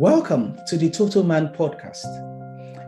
Welcome 0.00 0.58
to 0.66 0.78
the 0.78 0.88
Total 0.88 1.22
Man 1.22 1.50
Podcast, 1.50 2.06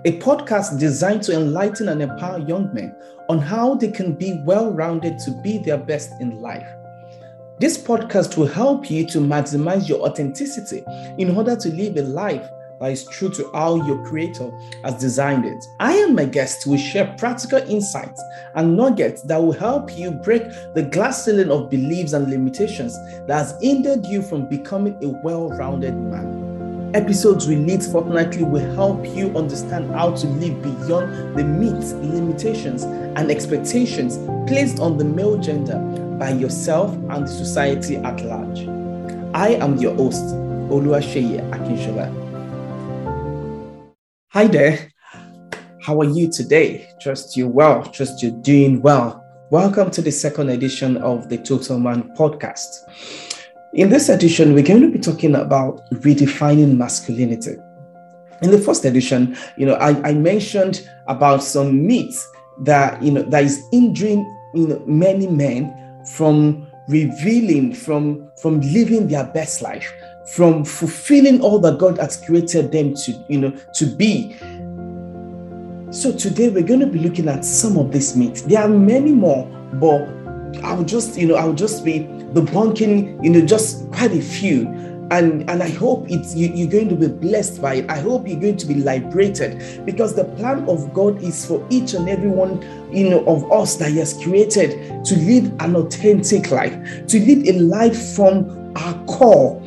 a 0.06 0.18
podcast 0.18 0.80
designed 0.80 1.22
to 1.24 1.34
enlighten 1.34 1.90
and 1.90 2.00
empower 2.00 2.38
young 2.38 2.72
men 2.72 2.96
on 3.28 3.38
how 3.38 3.74
they 3.74 3.90
can 3.90 4.14
be 4.14 4.40
well 4.46 4.72
rounded 4.72 5.18
to 5.26 5.30
be 5.42 5.58
their 5.58 5.76
best 5.76 6.12
in 6.22 6.40
life. 6.40 6.66
This 7.60 7.76
podcast 7.76 8.38
will 8.38 8.46
help 8.46 8.90
you 8.90 9.06
to 9.08 9.18
maximize 9.18 9.90
your 9.90 10.08
authenticity 10.08 10.82
in 11.18 11.36
order 11.36 11.54
to 11.54 11.68
live 11.68 11.98
a 11.98 12.02
life 12.02 12.48
that 12.80 12.90
is 12.90 13.04
true 13.04 13.28
to 13.34 13.50
how 13.52 13.86
your 13.86 14.02
creator 14.06 14.50
has 14.82 14.94
designed 14.94 15.44
it. 15.44 15.62
I 15.80 15.92
and 15.98 16.16
my 16.16 16.24
guests 16.24 16.66
will 16.66 16.78
share 16.78 17.14
practical 17.18 17.58
insights 17.58 18.22
and 18.54 18.74
nuggets 18.74 19.20
that 19.24 19.36
will 19.36 19.52
help 19.52 19.98
you 19.98 20.12
break 20.12 20.44
the 20.72 20.88
glass 20.90 21.26
ceiling 21.26 21.50
of 21.50 21.68
beliefs 21.68 22.14
and 22.14 22.30
limitations 22.30 22.96
that 23.26 23.34
has 23.34 23.54
hindered 23.60 24.06
you 24.06 24.22
from 24.22 24.48
becoming 24.48 24.96
a 25.04 25.08
well-rounded 25.22 25.94
man. 25.94 26.31
Episodes 26.94 27.48
we 27.48 27.56
released 27.56 27.90
fortnightly 27.90 28.42
will 28.42 28.74
help 28.74 29.06
you 29.16 29.34
understand 29.34 29.90
how 29.94 30.14
to 30.14 30.26
live 30.26 30.60
beyond 30.62 31.34
the 31.38 31.42
myths, 31.42 31.94
limitations, 31.94 32.82
and 32.82 33.30
expectations 33.30 34.18
placed 34.46 34.78
on 34.78 34.98
the 34.98 35.04
male 35.04 35.38
gender 35.38 35.78
by 36.18 36.28
yourself 36.32 36.92
and 37.08 37.26
the 37.26 37.30
society 37.30 37.96
at 37.96 38.22
large. 38.26 38.68
I 39.32 39.54
am 39.54 39.78
your 39.78 39.94
host, 39.94 40.22
Oluwasheye 40.68 41.40
Akinshola. 41.52 42.12
Hi 44.28 44.46
there. 44.46 44.90
How 45.80 45.98
are 45.98 46.10
you 46.10 46.30
today? 46.30 46.90
Trust 47.00 47.38
you 47.38 47.48
well. 47.48 47.84
Trust 47.84 48.22
you're 48.22 48.38
doing 48.42 48.82
well. 48.82 49.24
Welcome 49.50 49.90
to 49.92 50.02
the 50.02 50.12
second 50.12 50.50
edition 50.50 50.98
of 50.98 51.30
the 51.30 51.38
Total 51.38 51.78
Man 51.78 52.14
podcast. 52.18 53.31
In 53.74 53.88
this 53.88 54.10
edition, 54.10 54.52
we're 54.52 54.62
going 54.62 54.82
to 54.82 54.90
be 54.90 54.98
talking 54.98 55.34
about 55.34 55.90
redefining 55.92 56.76
masculinity. 56.76 57.56
In 58.42 58.50
the 58.50 58.58
first 58.58 58.84
edition, 58.84 59.36
you 59.56 59.64
know, 59.64 59.74
I, 59.74 60.10
I 60.10 60.12
mentioned 60.12 60.86
about 61.06 61.42
some 61.42 61.86
myths 61.86 62.28
that 62.64 63.02
you 63.02 63.10
know 63.10 63.22
that 63.22 63.44
is 63.44 63.64
hindering 63.72 64.26
you 64.54 64.66
know 64.66 64.82
many 64.86 65.26
men 65.26 65.72
from 66.14 66.66
revealing, 66.88 67.72
from 67.72 68.30
from 68.42 68.60
living 68.60 69.08
their 69.08 69.24
best 69.24 69.62
life 69.62 69.90
from 70.26 70.64
fulfilling 70.64 71.40
all 71.40 71.58
that 71.58 71.78
God 71.78 71.98
has 71.98 72.16
created 72.24 72.72
them 72.72 72.94
to, 72.94 73.24
you 73.28 73.38
know, 73.38 73.50
to 73.74 73.86
be. 73.86 74.34
So 75.92 76.12
today 76.12 76.48
we're 76.48 76.62
going 76.62 76.80
to 76.80 76.86
be 76.86 77.00
looking 77.00 77.28
at 77.28 77.44
some 77.44 77.76
of 77.76 77.92
these 77.92 78.16
myths. 78.16 78.42
There 78.42 78.62
are 78.62 78.68
many 78.68 79.12
more, 79.12 79.44
but 79.74 80.21
I'll 80.62 80.84
just, 80.84 81.18
you 81.18 81.26
know, 81.26 81.36
I'll 81.36 81.54
just 81.54 81.84
be 81.84 82.00
debunking, 82.34 83.22
you 83.22 83.30
know, 83.30 83.40
just 83.44 83.90
quite 83.92 84.12
a 84.12 84.20
few. 84.20 84.68
And, 85.10 85.48
and 85.50 85.62
I 85.62 85.68
hope 85.68 86.10
it's 86.10 86.34
you, 86.34 86.50
you're 86.54 86.70
going 86.70 86.88
to 86.88 86.94
be 86.94 87.08
blessed 87.08 87.60
by 87.60 87.74
it. 87.74 87.90
I 87.90 87.98
hope 87.98 88.26
you're 88.26 88.40
going 88.40 88.56
to 88.56 88.66
be 88.66 88.74
liberated 88.74 89.84
because 89.84 90.14
the 90.14 90.24
plan 90.24 90.66
of 90.68 90.94
God 90.94 91.22
is 91.22 91.44
for 91.44 91.66
each 91.68 91.92
and 91.92 92.08
every 92.08 92.30
one, 92.30 92.62
you 92.90 93.10
know, 93.10 93.22
of 93.26 93.50
us 93.52 93.76
that 93.76 93.90
He 93.90 93.98
has 93.98 94.14
created 94.22 95.04
to 95.04 95.16
live 95.16 95.52
an 95.60 95.76
authentic 95.76 96.50
life, 96.50 97.06
to 97.08 97.20
live 97.20 97.46
a 97.46 97.58
life 97.58 98.14
from 98.14 98.72
our 98.76 99.04
core, 99.04 99.60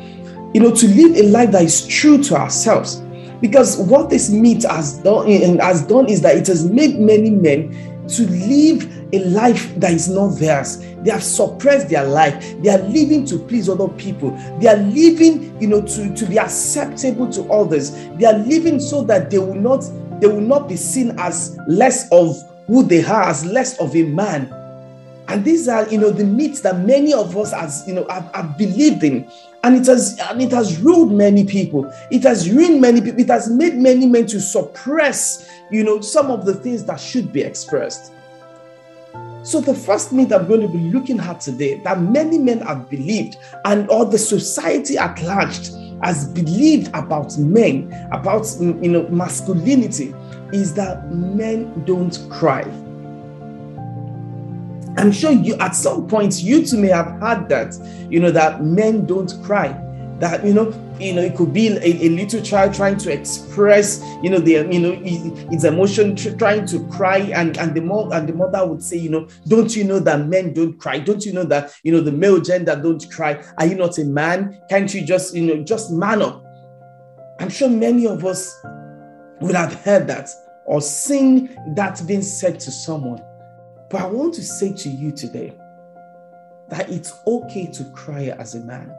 you 0.52 0.60
know, 0.60 0.74
to 0.74 0.88
live 0.88 1.16
a 1.16 1.28
life 1.28 1.52
that 1.52 1.62
is 1.62 1.86
true 1.86 2.20
to 2.24 2.34
ourselves. 2.34 3.02
Because 3.40 3.76
what 3.76 4.10
this 4.10 4.30
meat 4.30 4.64
has 4.64 4.98
done, 4.98 5.30
and 5.30 5.60
has 5.60 5.86
done 5.86 6.08
is 6.08 6.22
that 6.22 6.36
it 6.36 6.46
has 6.48 6.68
made 6.68 6.98
many 6.98 7.30
men 7.30 7.70
to 8.08 8.26
live 8.26 8.95
a 9.12 9.18
life 9.26 9.74
that 9.76 9.92
is 9.92 10.08
not 10.08 10.38
theirs. 10.38 10.78
They 11.02 11.10
have 11.10 11.22
suppressed 11.22 11.88
their 11.88 12.04
life. 12.04 12.60
They 12.62 12.70
are 12.70 12.78
living 12.78 13.24
to 13.26 13.38
please 13.38 13.68
other 13.68 13.88
people. 13.88 14.30
They 14.60 14.68
are 14.68 14.76
living, 14.76 15.60
you 15.60 15.68
know, 15.68 15.80
to, 15.82 16.14
to 16.14 16.26
be 16.26 16.38
acceptable 16.38 17.30
to 17.32 17.50
others. 17.52 17.92
They 18.16 18.26
are 18.26 18.38
living 18.38 18.80
so 18.80 19.02
that 19.04 19.30
they 19.30 19.38
will 19.38 19.54
not 19.54 19.84
they 20.20 20.26
will 20.26 20.40
not 20.40 20.66
be 20.66 20.76
seen 20.76 21.14
as 21.18 21.58
less 21.68 22.10
of 22.10 22.42
who 22.66 22.82
they 22.82 23.04
are, 23.04 23.24
as 23.24 23.44
less 23.44 23.78
of 23.78 23.94
a 23.94 24.02
man. 24.04 24.50
And 25.28 25.44
these 25.44 25.68
are, 25.68 25.86
you 25.88 25.98
know, 25.98 26.10
the 26.10 26.24
myths 26.24 26.60
that 26.62 26.78
many 26.78 27.12
of 27.12 27.36
us 27.36 27.52
as 27.52 27.84
you 27.86 27.94
know 27.94 28.06
have, 28.08 28.30
have 28.34 28.56
believed 28.56 29.04
in 29.04 29.30
and 29.66 29.76
it 29.76 29.86
has 29.86 30.16
and 30.30 30.40
it 30.40 30.52
has 30.52 30.78
ruled 30.80 31.12
many 31.12 31.44
people 31.44 31.92
it 32.12 32.22
has 32.22 32.48
ruined 32.48 32.80
many 32.80 33.00
people 33.00 33.18
it 33.18 33.28
has 33.28 33.50
made 33.50 33.74
many 33.74 34.06
men 34.06 34.24
to 34.24 34.40
suppress 34.40 35.50
you 35.72 35.82
know 35.82 36.00
some 36.00 36.30
of 36.30 36.44
the 36.44 36.54
things 36.54 36.84
that 36.84 37.00
should 37.00 37.32
be 37.32 37.42
expressed 37.42 38.12
so 39.46 39.60
the 39.60 39.74
first 39.74 40.12
myth 40.12 40.32
i'm 40.32 40.46
going 40.46 40.60
to 40.60 40.68
be 40.68 40.90
looking 40.90 41.20
at 41.20 41.40
today 41.40 41.78
that 41.80 42.00
many 42.00 42.38
men 42.38 42.60
have 42.60 42.90
believed 42.90 43.36
and 43.64 43.88
all 43.88 44.04
the 44.04 44.18
society 44.18 44.98
at 44.98 45.20
large 45.22 45.70
has 46.02 46.28
believed 46.28 46.88
about 46.88 47.36
men 47.38 47.90
about 48.12 48.46
you 48.60 48.90
know 48.90 49.08
masculinity 49.08 50.12
is 50.52 50.74
that 50.74 51.10
men 51.10 51.84
don't 51.84 52.26
cry 52.30 52.62
I'm 54.98 55.12
sure 55.12 55.30
you 55.30 55.54
at 55.56 55.74
some 55.74 56.08
point 56.08 56.42
you 56.42 56.64
too 56.64 56.78
may 56.78 56.88
have 56.88 57.20
heard 57.20 57.50
that, 57.50 57.74
you 58.10 58.18
know, 58.18 58.30
that 58.30 58.64
men 58.64 59.04
don't 59.04 59.30
cry. 59.42 59.68
That 60.18 60.46
you 60.46 60.54
know, 60.54 60.72
you 60.98 61.12
know, 61.12 61.20
it 61.20 61.36
could 61.36 61.52
be 61.52 61.68
a, 61.68 62.06
a 62.06 62.08
little 62.08 62.40
child 62.40 62.72
trying 62.72 62.96
to 62.98 63.12
express, 63.12 64.02
you 64.22 64.30
know, 64.30 64.38
the 64.38 64.52
you 64.70 64.80
know 64.80 64.98
its 65.02 65.64
emotion, 65.64 66.16
trying 66.16 66.64
to 66.66 66.86
cry, 66.88 67.18
and 67.34 67.58
and 67.58 67.74
the 67.74 67.82
mom 67.82 68.12
and 68.12 68.26
the 68.26 68.32
mother 68.32 68.66
would 68.66 68.82
say, 68.82 68.96
you 68.96 69.10
know, 69.10 69.28
don't 69.46 69.76
you 69.76 69.84
know 69.84 69.98
that 69.98 70.26
men 70.26 70.54
don't 70.54 70.78
cry? 70.78 70.98
Don't 70.98 71.24
you 71.26 71.34
know 71.34 71.44
that 71.44 71.74
you 71.82 71.92
know 71.92 72.00
the 72.00 72.12
male 72.12 72.40
gender 72.40 72.74
don't 72.76 73.04
cry? 73.10 73.42
Are 73.58 73.66
you 73.66 73.74
not 73.74 73.98
a 73.98 74.04
man? 74.04 74.58
Can't 74.70 74.92
you 74.94 75.04
just 75.04 75.34
you 75.34 75.42
know 75.42 75.62
just 75.62 75.92
man 75.92 76.22
up? 76.22 76.42
I'm 77.38 77.50
sure 77.50 77.68
many 77.68 78.06
of 78.06 78.24
us 78.24 78.58
would 79.42 79.54
have 79.54 79.74
heard 79.82 80.06
that 80.06 80.30
or 80.64 80.80
seen 80.80 81.54
that 81.74 82.02
being 82.06 82.22
said 82.22 82.58
to 82.60 82.70
someone. 82.70 83.22
But 83.90 84.00
I 84.00 84.06
want 84.06 84.34
to 84.34 84.42
say 84.42 84.72
to 84.72 84.88
you 84.88 85.12
today 85.12 85.54
that 86.68 86.90
it's 86.90 87.12
okay 87.26 87.70
to 87.72 87.84
cry 87.92 88.34
as 88.38 88.54
a 88.54 88.60
man. 88.60 88.94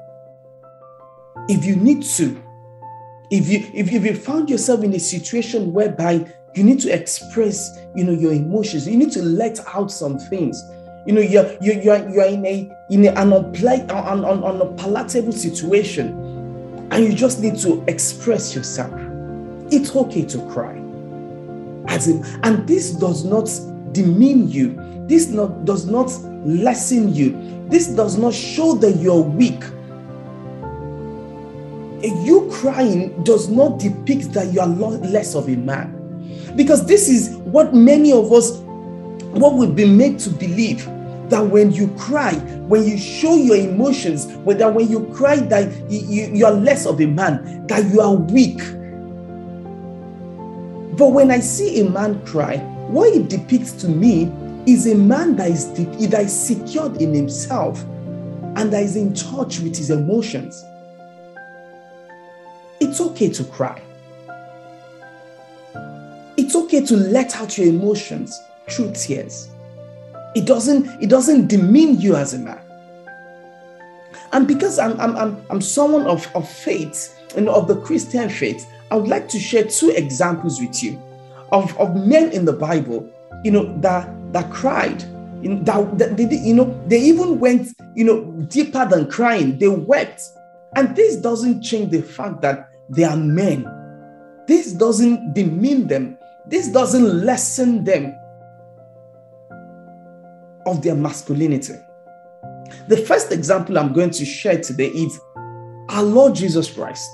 If 1.50 1.66
you 1.66 1.75
need 1.75 2.03
to, 2.03 2.42
if 3.30 3.48
you 3.48 3.70
if, 3.74 3.92
you 3.92 4.16
found 4.16 4.50
yourself 4.50 4.84
in 4.84 4.94
a 4.94 5.00
situation 5.00 5.74
whereby 5.74 6.25
you 6.56 6.64
need 6.64 6.80
to 6.81 6.90
express, 6.90 7.78
you 7.96 8.03
know, 8.03 8.12
your 8.12 8.34
emotions, 8.34 8.88
you 8.88 8.98
need 8.98 9.12
to 9.14 9.22
let 9.22 9.59
out 9.74 9.92
some 9.92 10.18
things. 10.18 10.62
You 11.06 11.14
know, 11.14 11.22
you're 11.22 11.58
you're 11.62 11.81
you're, 11.81 12.09
you're 12.09 12.25
in 12.25 12.46
a 12.46 12.72
in 12.90 13.06
a, 13.06 13.09
an 13.12 13.31
unpla- 13.31 13.90
on, 13.92 14.25
on, 14.25 14.44
on 14.44 14.62
a 14.62 14.66
palatable 14.74 15.31
situation, 15.31 16.08
and 16.92 17.03
you 17.03 17.14
just 17.14 17.42
need 17.42 17.58
to 17.59 17.84
express 17.88 18.56
yourself. 18.56 18.94
It's 19.72 19.96
okay 19.96 20.25
to 20.25 20.38
cry. 20.50 20.81
As 21.88 22.08
in, 22.08 22.24
and 22.44 22.68
this 22.68 22.92
does 22.92 23.24
not 23.24 23.50
demean 23.94 24.50
you. 24.50 24.75
This 25.08 25.28
not, 25.28 25.66
does 25.66 25.86
not 25.86 26.09
lessen 26.46 27.14
you. 27.14 27.66
This 27.69 27.88
does 27.88 28.18
not 28.18 28.34
show 28.34 28.74
that 28.75 28.98
you're 28.98 29.22
weak. 29.22 29.64
You 32.02 32.50
crying 32.52 33.24
does 33.24 33.50
not 33.50 33.80
depict 33.80 34.34
that 34.34 34.53
you 34.53 34.62
are 34.62 34.68
less 34.68 35.35
of 35.35 35.50
a 35.50 35.56
man. 35.56 35.94
Because 36.56 36.85
this 36.85 37.09
is 37.09 37.38
what 37.38 37.74
many 37.74 38.12
of 38.12 38.31
us, 38.31 38.58
what 39.31 39.53
we've 39.53 39.75
been 39.75 39.97
made 39.97 40.19
to 40.19 40.30
believe 40.30 40.86
that 41.30 41.41
when 41.41 41.72
you 41.72 41.88
cry, 41.97 42.34
when 42.68 42.84
you 42.84 42.97
show 42.97 43.36
your 43.36 43.57
emotions, 43.57 44.28
that 44.28 44.74
when 44.74 44.90
you 44.90 45.06
cry, 45.13 45.38
that 45.38 45.72
you 45.91 46.46
are 46.46 46.53
less 46.53 46.86
of 46.86 47.02
a 47.02 47.06
man, 47.06 47.66
that 47.68 47.86
you 47.91 48.02
are 48.02 48.13
weak. 48.13 48.59
But 50.97 51.09
when 51.09 51.31
I 51.31 51.40
see 51.40 51.81
a 51.81 51.90
man 51.90 52.25
cry, 52.25 52.57
what 52.88 53.13
it 53.13 53.30
depicts 53.30 53.74
to 53.74 53.88
me 53.88 54.31
is 54.66 54.88
a 54.88 54.96
man 54.96 55.36
that 55.36 55.50
is, 55.50 55.72
that 56.09 56.22
is 56.22 56.38
secured 56.38 57.02
in 57.02 57.13
himself 57.13 57.84
and 58.56 58.72
that 58.74 58.84
is 58.84 58.96
in 58.96 59.13
touch 59.13 59.59
with 59.59 59.75
his 59.78 59.91
emotions. 59.91 60.63
It's 62.88 63.02
okay 63.02 63.30
to 63.30 63.44
cry. 63.44 63.81
It's 66.38 66.56
okay 66.56 66.86
to 66.86 66.95
let 66.95 67.36
out 67.36 67.57
your 67.57 67.68
emotions 67.68 68.39
through 68.69 68.94
tears. 68.94 69.50
It 70.36 70.45
doesn't, 70.45 71.04
it 71.04 71.10
doesn't 71.10 71.48
demean 71.48 72.00
you 72.00 72.16
as 72.16 72.34
a 72.34 72.39
man. 72.39 72.62
And 74.31 74.48
because 74.48 74.80
I'm, 74.80 74.98
I'm, 75.01 75.18
I'm, 75.18 75.45
I'm 75.50 75.60
someone 75.60 76.07
of, 76.07 76.34
of 76.34 76.50
faith 76.50 77.13
and 77.36 77.50
of 77.50 77.68
the 77.68 77.75
Christian 77.81 78.30
faith, 78.30 78.66
I 78.89 78.95
would 78.95 79.10
like 79.10 79.28
to 79.30 79.39
share 79.39 79.66
two 79.66 79.89
examples 79.89 80.62
with 80.62 80.81
you 80.81 80.98
of, 81.51 81.78
of 81.78 81.94
men 81.94 82.31
in 82.31 82.45
the 82.45 82.54
Bible, 82.54 83.06
you 83.44 83.51
know, 83.51 83.78
that 83.81 84.10
that 84.31 84.50
cried. 84.50 85.04
Know, 85.44 85.62
that, 85.63 85.98
that 85.98 86.18
they, 86.18 86.36
you 86.38 86.54
know, 86.54 86.84
they 86.88 87.00
even 87.00 87.39
went, 87.39 87.69
you 87.95 88.04
know, 88.04 88.24
deeper 88.48 88.86
than 88.86 89.10
crying. 89.10 89.57
They 89.60 89.68
wept. 89.68 90.22
And 90.75 90.95
this 90.95 91.16
doesn't 91.16 91.62
change 91.62 91.92
the 91.92 92.01
fact 92.01 92.42
that 92.42 92.67
they 92.89 93.04
are 93.04 93.18
men. 93.18 93.66
This 94.48 94.74
doesn't 94.74 95.34
demean 95.34 95.88
them. 95.88 96.18
This 96.45 96.69
doesn't 96.69 97.25
lessen 97.25 97.84
them 97.84 98.16
of 100.66 100.81
their 100.81 100.95
masculinity. 100.95 101.75
The 102.88 102.98
first 102.98 103.31
example 103.31 103.78
I'm 103.78 103.94
going 103.94 104.12
to 104.12 104.25
share 104.25 104.62
today 104.62 104.88
is 104.88 105.19
our 105.89 106.04
Lord 106.04 106.36
Jesus 106.36 106.72
Christ. 106.72 107.10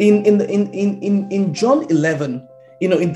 in 0.00 0.24
in 0.24 0.40
in, 0.40 1.02
in 1.02 1.30
in 1.30 1.54
John 1.54 1.86
11, 1.90 2.48
you 2.80 2.88
know, 2.88 2.98
in, 2.98 3.12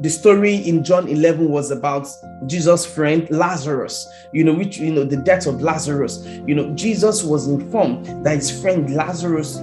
the 0.00 0.10
story 0.10 0.56
in 0.56 0.82
John 0.82 1.08
11 1.08 1.48
was 1.48 1.70
about 1.70 2.08
Jesus' 2.46 2.84
friend 2.84 3.30
Lazarus, 3.30 4.06
you 4.32 4.42
know, 4.42 4.52
which 4.52 4.78
you 4.78 4.92
know 4.92 5.04
the 5.04 5.16
death 5.16 5.46
of 5.46 5.62
Lazarus. 5.62 6.26
You 6.46 6.56
know, 6.56 6.74
Jesus 6.74 7.22
was 7.22 7.46
informed 7.46 8.06
that 8.24 8.34
his 8.34 8.60
friend 8.60 8.92
Lazarus 8.92 9.58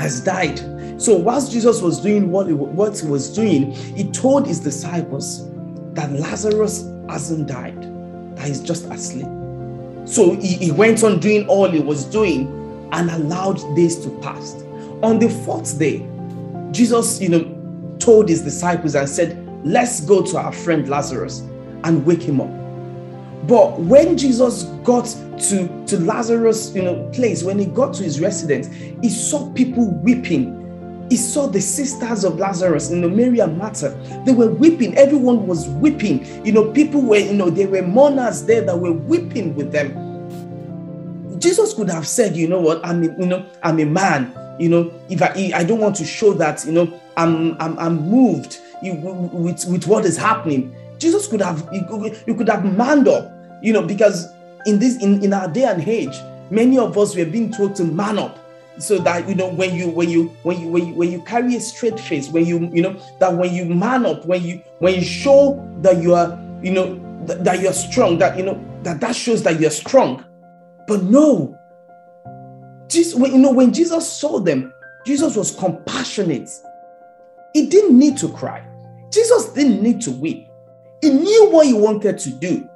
has 0.00 0.20
died. 0.20 0.58
So 1.00 1.14
whilst 1.14 1.52
Jesus 1.52 1.80
was 1.80 2.00
doing 2.00 2.30
what 2.30 2.46
he, 2.46 2.52
what 2.52 2.98
he 2.98 3.06
was 3.06 3.32
doing, 3.32 3.72
he 3.72 4.10
told 4.10 4.46
his 4.46 4.60
disciples 4.60 5.48
that 5.94 6.10
Lazarus 6.12 6.90
hasn't 7.08 7.48
died, 7.48 7.80
that 8.36 8.46
he's 8.46 8.60
just 8.60 8.86
asleep. 8.86 9.26
So 10.06 10.34
he, 10.36 10.54
he 10.54 10.72
went 10.72 11.04
on 11.04 11.20
doing 11.20 11.46
all 11.48 11.68
he 11.70 11.80
was 11.80 12.04
doing 12.04 12.48
and 12.92 13.10
allowed 13.10 13.58
days 13.76 14.02
to 14.04 14.10
pass. 14.20 14.54
On 15.02 15.18
the 15.18 15.28
fourth 15.44 15.78
day, 15.78 16.06
Jesus, 16.72 17.20
you 17.20 17.28
know, 17.28 17.96
told 17.98 18.28
his 18.28 18.42
disciples 18.42 18.94
and 18.94 19.08
said, 19.08 19.36
Let's 19.64 20.00
go 20.00 20.22
to 20.22 20.38
our 20.38 20.52
friend 20.52 20.88
Lazarus 20.88 21.40
and 21.84 22.04
wake 22.06 22.22
him 22.22 22.40
up. 22.40 22.50
But 23.44 23.80
when 23.80 24.18
Jesus 24.18 24.64
got 24.84 25.04
to, 25.04 25.86
to 25.86 26.00
Lazarus' 26.00 26.74
you 26.74 26.82
know, 26.82 27.08
place, 27.12 27.42
when 27.42 27.58
he 27.58 27.66
got 27.66 27.94
to 27.94 28.02
his 28.02 28.20
residence, 28.20 28.68
he 29.02 29.08
saw 29.08 29.50
people 29.52 29.90
weeping. 30.02 30.58
He 31.10 31.16
saw 31.16 31.48
the 31.48 31.60
sisters 31.60 32.22
of 32.22 32.38
Lazarus, 32.38 32.90
you 32.90 32.98
know, 32.98 33.08
Mary 33.08 33.40
and 33.40 33.58
Martha. 33.58 33.90
They 34.24 34.32
were 34.32 34.52
weeping. 34.52 34.96
Everyone 34.96 35.46
was 35.46 35.68
weeping. 35.68 36.24
You 36.44 36.52
know, 36.52 36.70
people 36.70 37.00
were, 37.00 37.16
you 37.16 37.32
know, 37.32 37.50
there 37.50 37.66
were 37.66 37.82
mourners 37.82 38.44
there 38.44 38.60
that 38.60 38.78
were 38.78 38.92
weeping 38.92 39.56
with 39.56 39.72
them. 39.72 39.90
Jesus 41.40 41.74
could 41.74 41.88
have 41.90 42.06
said, 42.06 42.36
you 42.36 42.46
know 42.46 42.60
what, 42.60 42.84
I'm, 42.84 43.02
a, 43.02 43.06
you 43.18 43.26
know, 43.26 43.44
I'm 43.62 43.80
a 43.80 43.86
man. 43.86 44.36
You 44.60 44.68
know, 44.68 44.92
if 45.08 45.22
I, 45.22 45.50
I 45.54 45.64
don't 45.64 45.80
want 45.80 45.96
to 45.96 46.04
show 46.04 46.34
that, 46.34 46.64
you 46.66 46.72
know, 46.72 47.00
I'm, 47.16 47.60
I'm, 47.60 47.78
I'm 47.78 48.08
moved 48.08 48.58
with, 48.82 49.64
with 49.66 49.86
what 49.86 50.04
is 50.04 50.18
happening. 50.18 50.76
Jesus 51.00 51.26
could 51.26 51.40
have, 51.40 51.66
you 51.72 52.34
could 52.34 52.48
have 52.48 52.64
manned 52.64 53.08
up, 53.08 53.32
you 53.62 53.72
know, 53.72 53.82
because 53.82 54.28
in 54.66 54.78
this, 54.78 55.02
in, 55.02 55.24
in 55.24 55.32
our 55.32 55.48
day 55.48 55.64
and 55.64 55.86
age, 55.86 56.14
many 56.50 56.78
of 56.78 56.96
us 56.98 57.16
were 57.16 57.24
being 57.24 57.50
told 57.50 57.74
to 57.76 57.84
man 57.84 58.18
up. 58.18 58.38
So 58.78 58.98
that 58.98 59.28
you 59.28 59.34
know 59.34 59.48
when 59.52 59.74
you 59.74 59.88
when 59.90 60.08
you 60.08 60.28
when 60.42 60.58
you 60.58 60.68
when 60.68 60.86
you, 60.86 60.94
when 60.94 61.12
you 61.12 61.20
carry 61.22 61.54
a 61.54 61.60
straight 61.60 62.00
face 62.00 62.30
when 62.30 62.46
you 62.46 62.70
you 62.72 62.80
know 62.80 62.98
that 63.18 63.34
when 63.34 63.52
you 63.52 63.66
man 63.66 64.06
up 64.06 64.24
when 64.24 64.42
you 64.42 64.62
when 64.78 64.94
you 64.94 65.02
show 65.02 65.62
that 65.82 66.00
you 66.00 66.14
are 66.14 66.38
you 66.62 66.70
know 66.70 66.94
th- 67.26 67.40
that 67.40 67.60
you're 67.60 67.74
strong 67.74 68.16
that 68.18 68.38
you 68.38 68.42
know 68.42 68.58
that 68.82 69.00
that 69.00 69.14
shows 69.14 69.42
that 69.42 69.60
you're 69.60 69.70
strong. 69.70 70.24
But 70.86 71.02
no. 71.02 71.58
Jesus, 72.88 73.14
when, 73.14 73.32
you 73.32 73.38
know 73.38 73.52
when 73.52 73.72
jesus 73.72 74.10
saw 74.10 74.40
them 74.40 74.72
jesus 75.04 75.36
was 75.36 75.54
compassionate. 75.54 76.48
He 77.52 77.66
didn't 77.66 77.98
need 77.98 78.16
to 78.18 78.28
cry. 78.28 78.66
Jesus 79.12 79.52
didn't 79.52 79.82
need 79.82 80.00
to 80.02 80.10
weep 80.10 80.49
he 81.00 81.10
knew 81.10 81.50
what 81.50 81.66
he 81.66 81.72
wanted 81.72 82.18
to 82.18 82.30
do. 82.30 82.68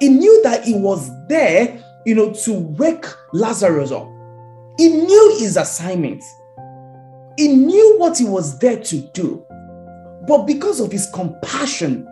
He 0.00 0.08
knew 0.08 0.42
that 0.42 0.64
he 0.64 0.74
was 0.74 1.10
there, 1.26 1.82
you 2.04 2.14
know, 2.14 2.32
to 2.32 2.52
wake 2.52 3.06
Lazarus 3.32 3.90
up. 3.92 4.08
He 4.78 4.88
knew 4.88 5.36
his 5.38 5.56
assignment. 5.56 6.22
He 7.36 7.48
knew 7.48 7.98
what 7.98 8.18
he 8.18 8.24
was 8.24 8.58
there 8.58 8.82
to 8.82 9.00
do. 9.12 9.44
But 10.26 10.46
because 10.46 10.80
of 10.80 10.90
his 10.90 11.08
compassion, 11.12 12.08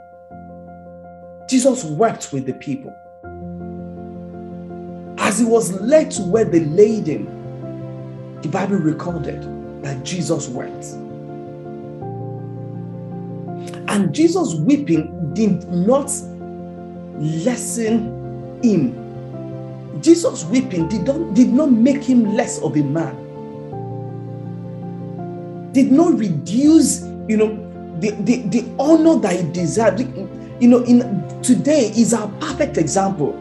Jesus 1.48 1.84
wept 1.84 2.32
with 2.32 2.46
the 2.46 2.54
people. 2.54 2.94
As 5.18 5.38
he 5.38 5.44
was 5.44 5.72
led 5.80 6.10
to 6.12 6.22
where 6.22 6.44
they 6.44 6.60
laid 6.60 7.06
him, 7.06 7.26
the 8.42 8.48
Bible 8.48 8.76
recorded 8.76 9.42
that 9.82 10.02
Jesus 10.04 10.48
wept. 10.48 11.03
And 13.88 14.14
Jesus 14.14 14.54
weeping 14.54 15.32
did 15.34 15.68
not 15.68 16.10
lessen 17.18 18.60
him. 18.62 20.00
Jesus 20.00 20.44
weeping 20.46 20.88
did 20.88 21.06
not, 21.06 21.34
did 21.34 21.52
not 21.52 21.70
make 21.70 22.02
him 22.02 22.34
less 22.34 22.58
of 22.60 22.76
a 22.76 22.82
man. 22.82 23.20
Did 25.72 25.90
not 25.92 26.18
reduce, 26.18 27.02
you 27.28 27.36
know, 27.36 27.98
the, 28.00 28.10
the, 28.10 28.42
the 28.48 28.64
honor 28.78 29.18
that 29.20 29.40
he 29.40 29.50
deserved. 29.52 30.00
You 30.60 30.68
know, 30.68 30.82
in 30.84 31.42
today 31.42 31.92
is 31.96 32.14
our 32.14 32.28
perfect 32.40 32.78
example. 32.78 33.40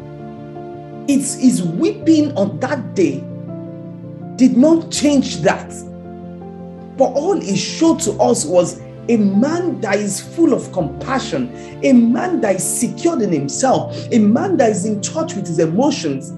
It's 1.07 1.35
his 1.35 1.63
weeping 1.63 2.35
on 2.37 2.59
that 2.59 2.95
day 2.95 3.23
did 4.35 4.57
not 4.57 4.91
change 4.91 5.37
that. 5.37 5.69
But 6.97 7.13
all 7.13 7.39
he 7.39 7.55
showed 7.55 7.99
to 8.01 8.11
us 8.13 8.45
was 8.45 8.79
a 9.09 9.17
man 9.17 9.81
that 9.81 9.97
is 9.97 10.21
full 10.21 10.53
of 10.53 10.71
compassion, 10.71 11.53
a 11.83 11.91
man 11.91 12.39
that 12.41 12.55
is 12.55 12.63
secured 12.63 13.21
in 13.21 13.31
himself, 13.31 13.95
a 14.11 14.19
man 14.19 14.57
that 14.57 14.69
is 14.69 14.85
in 14.85 15.01
touch 15.01 15.35
with 15.35 15.45
his 15.45 15.59
emotions 15.59 16.29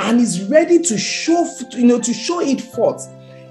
and 0.00 0.20
is 0.20 0.44
ready 0.44 0.80
to 0.80 0.98
show, 0.98 1.48
you 1.70 1.86
know, 1.86 2.00
to 2.00 2.12
show 2.12 2.40
it 2.40 2.60
forth. 2.60 3.08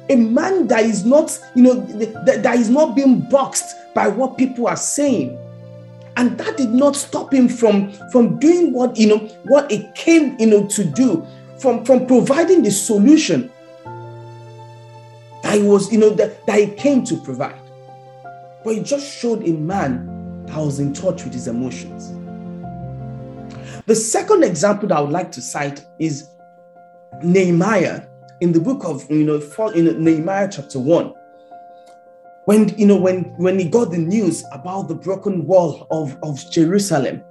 A 0.09 0.15
man 0.15 0.67
that 0.67 0.83
is 0.83 1.05
not, 1.05 1.37
you 1.55 1.63
know, 1.63 1.73
that, 1.75 2.43
that 2.43 2.57
is 2.57 2.69
not 2.69 2.95
being 2.95 3.21
boxed 3.29 3.75
by 3.93 4.07
what 4.07 4.37
people 4.37 4.67
are 4.67 4.77
saying. 4.77 5.37
And 6.17 6.37
that 6.37 6.57
did 6.57 6.69
not 6.69 6.95
stop 6.95 7.33
him 7.33 7.47
from, 7.47 7.91
from 8.11 8.39
doing 8.39 8.73
what, 8.73 8.97
you 8.97 9.07
know, 9.07 9.17
what 9.43 9.71
it 9.71 9.93
came, 9.95 10.37
you 10.39 10.47
know, 10.47 10.67
to 10.67 10.83
do, 10.83 11.25
from, 11.59 11.85
from 11.85 12.05
providing 12.05 12.63
the 12.63 12.71
solution 12.71 13.51
that 15.43 15.55
he 15.55 15.61
was, 15.61 15.91
you 15.91 15.99
know, 15.99 16.09
that, 16.11 16.45
that 16.47 16.59
he 16.59 16.67
came 16.71 17.03
to 17.05 17.17
provide 17.17 17.59
but 18.67 18.75
he 18.75 18.83
just 18.83 19.17
showed 19.17 19.47
a 19.47 19.53
man 19.53 20.45
that 20.47 20.57
was 20.57 20.81
in 20.81 20.91
touch 20.91 21.23
with 21.23 21.31
his 21.31 21.47
emotions. 21.47 22.11
The 23.85 23.95
second 23.95 24.43
example 24.43 24.89
that 24.89 24.97
I 24.97 24.99
would 24.99 25.13
like 25.13 25.31
to 25.31 25.41
cite 25.41 25.85
is 25.99 26.27
Nehemiah 27.23 28.07
in 28.41 28.51
the 28.51 28.59
book 28.59 28.83
of 28.83 29.09
you 29.09 29.23
know 29.23 29.39
in 29.71 30.03
Nehemiah 30.03 30.49
chapter 30.51 30.79
1 30.79 31.13
when 32.43 32.77
you 32.77 32.85
know 32.85 32.97
when 32.97 33.33
when 33.37 33.57
he 33.57 33.69
got 33.69 33.91
the 33.91 33.99
news 33.99 34.43
about 34.51 34.89
the 34.89 34.95
broken 34.95 35.45
wall 35.47 35.87
of, 35.89 36.17
of 36.21 36.37
Jerusalem 36.51 37.23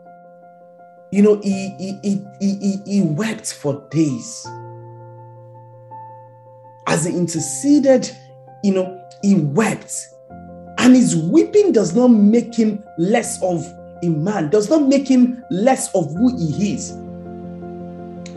you 1.12 1.20
know 1.20 1.38
he 1.42 1.76
he, 1.78 1.98
he 2.02 2.26
he 2.40 2.82
he 2.86 3.02
wept 3.02 3.52
for 3.52 3.86
days. 3.90 4.46
As 6.86 7.04
he 7.04 7.14
interceded 7.14 8.10
you 8.64 8.72
know 8.72 9.06
he 9.20 9.34
wept 9.34 10.15
and 10.86 10.94
his 10.94 11.16
weeping 11.16 11.72
does 11.72 11.96
not 11.96 12.06
make 12.06 12.54
him 12.54 12.80
less 12.96 13.42
of 13.42 13.66
a 14.04 14.08
man, 14.08 14.48
does 14.50 14.70
not 14.70 14.86
make 14.86 15.08
him 15.08 15.42
less 15.50 15.92
of 15.96 16.14
who 16.14 16.28
he 16.38 16.74
is. 16.74 16.92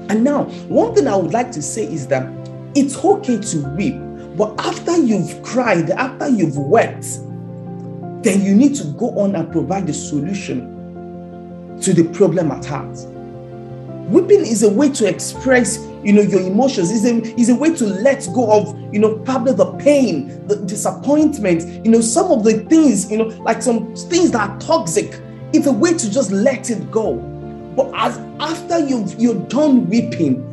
And 0.09 0.23
now, 0.23 0.45
one 0.67 0.95
thing 0.95 1.07
I 1.07 1.15
would 1.15 1.31
like 1.31 1.51
to 1.51 1.61
say 1.61 1.83
is 1.83 2.07
that 2.07 2.27
it's 2.73 2.97
okay 3.05 3.37
to 3.37 3.75
weep, 3.75 3.97
but 4.35 4.59
after 4.65 4.97
you've 4.97 5.43
cried, 5.43 5.91
after 5.91 6.27
you've 6.27 6.57
wept, 6.57 7.05
then 8.23 8.41
you 8.41 8.55
need 8.55 8.73
to 8.77 8.85
go 8.93 9.11
on 9.19 9.35
and 9.35 9.51
provide 9.51 9.85
the 9.85 9.93
solution 9.93 11.77
to 11.83 11.93
the 11.93 12.05
problem 12.15 12.51
at 12.51 12.65
heart. 12.65 12.97
Weeping 14.09 14.39
is 14.39 14.63
a 14.63 14.71
way 14.71 14.89
to 14.89 15.07
express 15.07 15.77
you 16.03 16.13
know 16.13 16.21
your 16.21 16.41
emotions 16.41 16.91
is 16.91 17.05
a, 17.05 17.21
is 17.39 17.49
a 17.49 17.55
way 17.55 17.73
to 17.75 17.85
let 17.85 18.27
go 18.33 18.51
of 18.51 18.79
you 18.93 18.99
know 18.99 19.17
probably 19.19 19.53
the 19.53 19.71
pain 19.73 20.45
the 20.47 20.55
disappointment 20.55 21.85
you 21.85 21.91
know 21.91 22.01
some 22.01 22.31
of 22.31 22.43
the 22.43 22.59
things 22.65 23.11
you 23.11 23.17
know 23.17 23.25
like 23.43 23.61
some 23.61 23.93
things 23.95 24.31
that 24.31 24.49
are 24.49 24.59
toxic. 24.59 25.21
It's 25.51 25.65
a 25.65 25.73
way 25.73 25.93
to 25.93 26.11
just 26.11 26.31
let 26.31 26.69
it 26.69 26.91
go. 26.91 27.15
But 27.75 27.91
as 27.95 28.17
after 28.39 28.79
you've 28.79 29.19
you're 29.19 29.47
done 29.47 29.89
weeping 29.89 30.45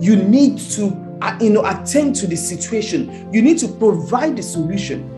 you 0.00 0.16
need 0.16 0.58
to 0.58 1.18
uh, 1.22 1.36
you 1.40 1.50
know 1.50 1.64
attend 1.66 2.16
to 2.16 2.26
the 2.26 2.36
situation. 2.36 3.32
You 3.32 3.42
need 3.42 3.58
to 3.58 3.68
provide 3.68 4.36
the 4.36 4.42
solution. 4.42 5.16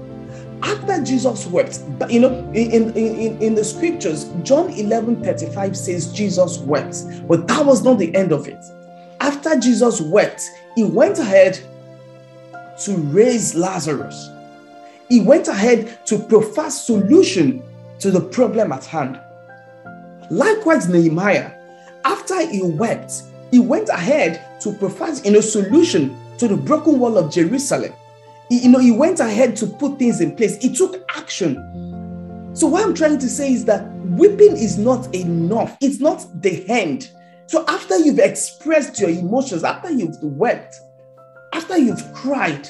After 0.64 1.02
Jesus 1.02 1.46
wept, 1.46 1.80
but 1.98 2.12
you 2.12 2.20
know, 2.20 2.38
in, 2.54 2.96
in, 2.96 3.42
in 3.42 3.54
the 3.56 3.64
scriptures, 3.64 4.30
John 4.44 4.70
11 4.70 5.24
35 5.24 5.76
says 5.76 6.12
Jesus 6.12 6.58
wept, 6.58 7.02
but 7.26 7.48
that 7.48 7.66
was 7.66 7.82
not 7.82 7.98
the 7.98 8.14
end 8.14 8.30
of 8.30 8.46
it 8.46 8.62
after 9.22 9.56
Jesus 9.56 10.00
wept, 10.00 10.50
he 10.74 10.82
went 10.82 11.20
ahead 11.20 11.58
to 12.84 12.96
raise 12.96 13.54
Lazarus. 13.54 14.30
He 15.08 15.20
went 15.20 15.46
ahead 15.46 16.04
to 16.06 16.18
provide 16.18 16.72
solution 16.72 17.62
to 18.00 18.10
the 18.10 18.20
problem 18.20 18.72
at 18.72 18.84
hand. 18.84 19.20
Likewise, 20.28 20.88
Nehemiah, 20.88 21.52
after 22.04 22.44
he 22.50 22.62
wept, 22.62 23.22
he 23.52 23.60
went 23.60 23.88
ahead 23.90 24.60
to 24.60 24.72
provide 24.72 25.24
you 25.24 25.30
know, 25.30 25.40
solution 25.40 26.18
to 26.38 26.48
the 26.48 26.56
broken 26.56 26.98
wall 26.98 27.16
of 27.16 27.30
Jerusalem. 27.30 27.92
He, 28.48 28.64
you 28.64 28.70
know, 28.70 28.80
he 28.80 28.90
went 28.90 29.20
ahead 29.20 29.54
to 29.56 29.66
put 29.68 30.00
things 30.00 30.20
in 30.20 30.34
place. 30.34 30.56
He 30.56 30.74
took 30.74 31.08
action. 31.16 31.54
So 32.54 32.66
what 32.66 32.84
I'm 32.84 32.94
trying 32.94 33.18
to 33.20 33.28
say 33.28 33.52
is 33.52 33.64
that 33.66 33.88
weeping 34.00 34.56
is 34.56 34.78
not 34.78 35.14
enough. 35.14 35.76
It's 35.80 36.00
not 36.00 36.26
the 36.42 36.68
end. 36.68 37.10
So 37.52 37.66
after 37.68 37.98
you've 37.98 38.18
expressed 38.18 38.98
your 38.98 39.10
emotions, 39.10 39.62
after 39.62 39.90
you've 39.90 40.16
wept, 40.22 40.74
after 41.52 41.76
you've 41.76 42.02
cried, 42.14 42.66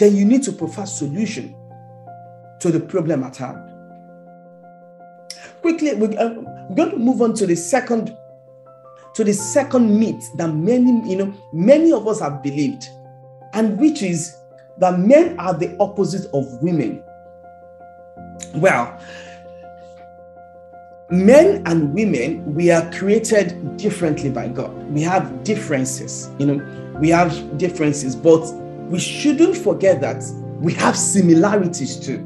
then 0.00 0.16
you 0.16 0.24
need 0.24 0.42
to 0.42 0.52
provide 0.52 0.88
solution 0.88 1.54
to 2.58 2.72
the 2.72 2.80
problem 2.80 3.22
at 3.22 3.36
hand. 3.36 3.70
Quickly, 5.60 5.92
uh, 5.92 5.94
we're 5.94 6.74
going 6.74 6.90
to 6.90 6.96
move 6.96 7.22
on 7.22 7.34
to 7.34 7.46
the 7.46 7.54
second 7.54 8.16
to 9.14 9.22
the 9.22 9.32
second 9.32 9.96
myth 10.00 10.28
that 10.36 10.52
many, 10.52 11.08
you 11.08 11.16
know, 11.16 11.32
many 11.52 11.92
of 11.92 12.08
us 12.08 12.18
have 12.18 12.42
believed, 12.42 12.88
and 13.52 13.78
which 13.78 14.02
is 14.02 14.36
that 14.78 14.98
men 14.98 15.38
are 15.38 15.54
the 15.54 15.76
opposite 15.78 16.28
of 16.34 16.46
women. 16.64 17.00
Well, 18.56 19.00
men 21.10 21.62
and 21.66 21.92
women, 21.92 22.54
we 22.54 22.70
are 22.70 22.90
created 22.92 23.76
differently 23.76 24.30
by 24.30 24.48
God. 24.48 24.72
We 24.90 25.02
have 25.02 25.44
differences, 25.44 26.30
you 26.38 26.46
know, 26.46 26.98
we 27.00 27.08
have 27.08 27.58
differences, 27.58 28.14
but 28.14 28.42
we 28.88 28.98
shouldn't 28.98 29.56
forget 29.56 30.00
that 30.00 30.22
we 30.60 30.72
have 30.74 30.96
similarities 30.96 31.96
too. 31.96 32.18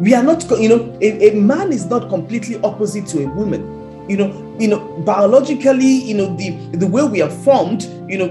We 0.00 0.14
are 0.14 0.22
not, 0.22 0.48
you 0.58 0.68
know, 0.70 0.98
a, 1.02 1.30
a 1.30 1.34
man 1.34 1.72
is 1.72 1.86
not 1.86 2.08
completely 2.08 2.60
opposite 2.62 3.06
to 3.08 3.24
a 3.24 3.28
woman 3.28 3.80
you 4.10 4.16
know 4.16 4.56
you 4.58 4.66
know 4.66 4.80
biologically 5.06 5.86
you 5.86 6.14
know 6.14 6.34
the 6.34 6.50
the 6.72 6.86
way 6.86 7.04
we 7.04 7.22
are 7.22 7.30
formed 7.30 7.84
you 8.08 8.18
know 8.18 8.26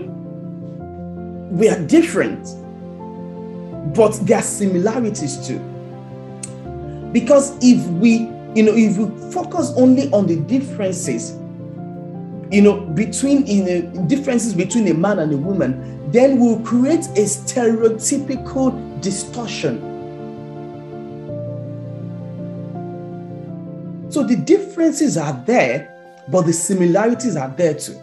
we 1.51 1.69
are 1.69 1.79
different 1.86 2.43
but 3.96 4.12
there 4.27 4.39
are 4.39 4.43
similarities 4.43 5.48
too 5.48 5.60
because 7.11 7.57
if 7.61 7.85
we 7.87 8.29
you 8.55 8.63
know 8.63 8.73
if 8.75 8.97
we 8.97 9.31
focus 9.31 9.71
only 9.75 10.11
on 10.11 10.27
the 10.27 10.37
differences 10.41 11.31
you 12.51 12.61
know 12.61 12.81
between 12.81 13.45
know 13.63 14.07
differences 14.07 14.53
between 14.53 14.87
a 14.87 14.93
man 14.93 15.19
and 15.19 15.31
a 15.33 15.37
woman 15.37 16.11
then 16.11 16.39
we'll 16.39 16.59
create 16.61 17.05
a 17.05 17.25
stereotypical 17.25 18.99
distortion. 19.01 19.79
So 24.09 24.23
the 24.23 24.35
differences 24.35 25.17
are 25.17 25.39
there 25.45 25.95
but 26.29 26.43
the 26.43 26.53
similarities 26.53 27.35
are 27.35 27.49
there 27.49 27.75
too 27.75 27.99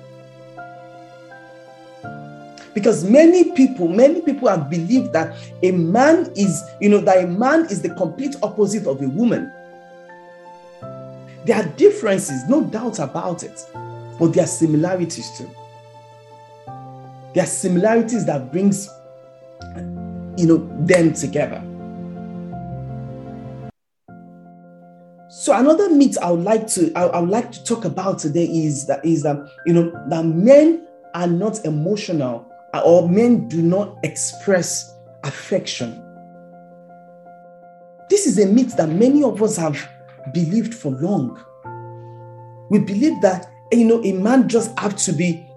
because 2.76 3.04
many 3.04 3.52
people 3.52 3.88
many 3.88 4.20
people 4.20 4.48
have 4.48 4.68
believed 4.68 5.10
that 5.14 5.34
a 5.62 5.70
man 5.70 6.30
is 6.36 6.62
you 6.78 6.90
know 6.90 7.00
that 7.00 7.24
a 7.24 7.26
man 7.26 7.64
is 7.70 7.80
the 7.80 7.88
complete 7.94 8.36
opposite 8.42 8.86
of 8.86 9.00
a 9.00 9.08
woman. 9.08 9.50
There 11.46 11.56
are 11.56 11.64
differences 11.78 12.44
no 12.50 12.64
doubt 12.64 12.98
about 12.98 13.44
it 13.44 13.66
but 14.18 14.34
there 14.34 14.44
are 14.44 14.46
similarities 14.46 15.38
too. 15.38 15.50
There 17.32 17.44
are 17.44 17.46
similarities 17.46 18.26
that 18.26 18.52
brings 18.52 18.90
you 20.36 20.46
know 20.46 20.58
them 20.84 21.14
together. 21.14 21.62
So 25.30 25.54
another 25.56 25.88
myth 25.88 26.18
i 26.20 26.30
would 26.30 26.44
like 26.44 26.66
to 26.74 26.92
I, 26.94 27.20
would 27.20 27.30
like 27.30 27.52
to 27.52 27.64
talk 27.64 27.86
about 27.86 28.18
today 28.18 28.44
is 28.44 28.86
that 28.88 29.02
is 29.02 29.22
that 29.22 29.38
you 29.64 29.72
know 29.72 29.90
that 30.10 30.26
men 30.26 30.86
are 31.14 31.26
not 31.26 31.64
emotional 31.64 32.52
Uh, 32.76 32.80
or 32.80 33.08
men 33.08 33.48
do 33.48 33.62
not 33.62 33.96
express 34.02 34.94
affection. 35.24 36.02
This 38.10 38.26
is 38.26 38.38
a 38.38 38.46
myth 38.46 38.76
that 38.76 38.90
many 38.90 39.22
of 39.22 39.42
us 39.42 39.56
have 39.56 39.88
believed 40.34 40.74
for 40.74 40.92
long. 40.92 41.40
We 42.70 42.80
believe 42.80 43.20
that 43.22 43.50
you 43.72 43.86
know 43.86 44.04
a 44.04 44.12
man 44.12 44.48
just 44.48 44.78
have 44.78 44.94
to 44.96 45.12
be 45.12 45.48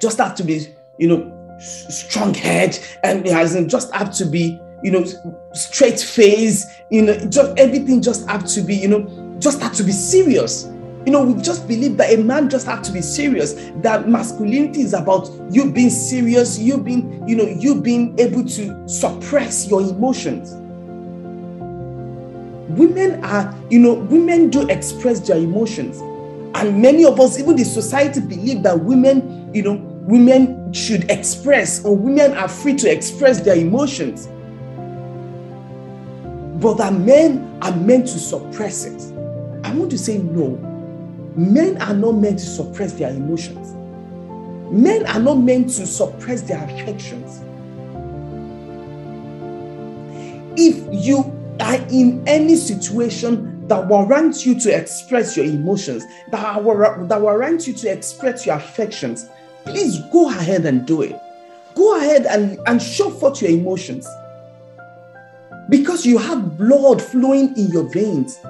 just 0.00 0.18
have 0.18 0.36
to 0.36 0.44
be 0.44 0.68
you 0.98 1.08
know 1.08 1.58
strong 1.58 2.34
head 2.34 2.78
and 3.02 3.26
he 3.26 3.32
hasn't 3.32 3.68
just 3.68 3.92
have 3.92 4.14
to 4.14 4.24
be 4.24 4.60
you 4.84 4.92
know 4.92 5.04
straight 5.54 5.98
face 5.98 6.64
you 6.90 7.02
know 7.02 7.18
just 7.26 7.58
everything 7.58 8.00
just 8.00 8.28
have 8.28 8.46
to 8.46 8.62
be 8.62 8.76
you 8.76 8.88
know 8.88 9.36
just 9.40 9.60
have 9.60 9.74
to 9.74 9.82
be 9.82 9.92
serious 9.92 10.70
you 11.08 11.12
know, 11.12 11.22
we 11.22 11.40
just 11.40 11.66
believe 11.66 11.96
that 11.96 12.12
a 12.12 12.22
man 12.22 12.50
just 12.50 12.66
has 12.66 12.86
to 12.86 12.92
be 12.92 13.00
serious, 13.00 13.54
that 13.76 14.10
masculinity 14.10 14.82
is 14.82 14.92
about 14.92 15.30
you 15.50 15.72
being 15.72 15.88
serious, 15.88 16.58
you 16.58 16.76
being, 16.76 17.26
you 17.26 17.34
know, 17.34 17.46
you 17.46 17.80
being 17.80 18.14
able 18.18 18.44
to 18.44 18.86
suppress 18.86 19.66
your 19.70 19.80
emotions. 19.80 20.50
Women 22.78 23.24
are, 23.24 23.54
you 23.70 23.78
know, 23.78 23.94
women 23.94 24.50
do 24.50 24.68
express 24.68 25.20
their 25.20 25.38
emotions. 25.38 25.96
And 26.54 26.82
many 26.82 27.06
of 27.06 27.18
us, 27.18 27.38
even 27.38 27.56
the 27.56 27.64
society, 27.64 28.20
believe 28.20 28.62
that 28.64 28.78
women, 28.78 29.50
you 29.54 29.62
know, 29.62 29.76
women 30.02 30.74
should 30.74 31.10
express 31.10 31.82
or 31.86 31.96
women 31.96 32.36
are 32.36 32.48
free 32.48 32.74
to 32.74 32.92
express 32.92 33.40
their 33.40 33.56
emotions. 33.56 34.26
But 36.62 36.74
that 36.74 36.92
men 36.92 37.58
are 37.62 37.74
meant 37.74 38.08
to 38.08 38.18
suppress 38.18 38.84
it. 38.84 39.00
I 39.64 39.72
want 39.72 39.90
to 39.92 39.96
say 39.96 40.18
no 40.18 40.67
Men 41.38 41.80
are 41.80 41.94
not 41.94 42.16
meant 42.16 42.40
to 42.40 42.44
suppress 42.44 42.94
their 42.94 43.10
emotions. 43.10 43.72
Men 44.72 45.06
are 45.06 45.20
not 45.20 45.36
meant 45.36 45.68
to 45.68 45.86
suppress 45.86 46.42
their 46.42 46.64
affections. 46.64 47.42
If 50.56 50.84
you 50.92 51.18
are 51.60 51.76
in 51.90 52.26
any 52.26 52.56
situation 52.56 53.68
that 53.68 53.86
warrants 53.86 54.44
you 54.44 54.58
to 54.58 54.76
express 54.76 55.36
your 55.36 55.46
emotions, 55.46 56.02
that, 56.32 56.64
that 57.08 57.20
warrants 57.20 57.68
you 57.68 57.74
to 57.74 57.92
express 57.92 58.44
your 58.44 58.56
affections, 58.56 59.30
please 59.64 60.00
go 60.10 60.28
ahead 60.28 60.66
and 60.66 60.84
do 60.88 61.02
it. 61.02 61.16
Go 61.76 61.98
ahead 61.98 62.26
and, 62.26 62.58
and 62.66 62.82
show 62.82 63.10
forth 63.10 63.40
your 63.42 63.52
emotions. 63.52 64.08
Because 65.68 66.04
you 66.04 66.18
have 66.18 66.58
blood 66.58 67.00
flowing 67.00 67.56
in 67.56 67.68
your 67.68 67.88
veins. 67.92 68.40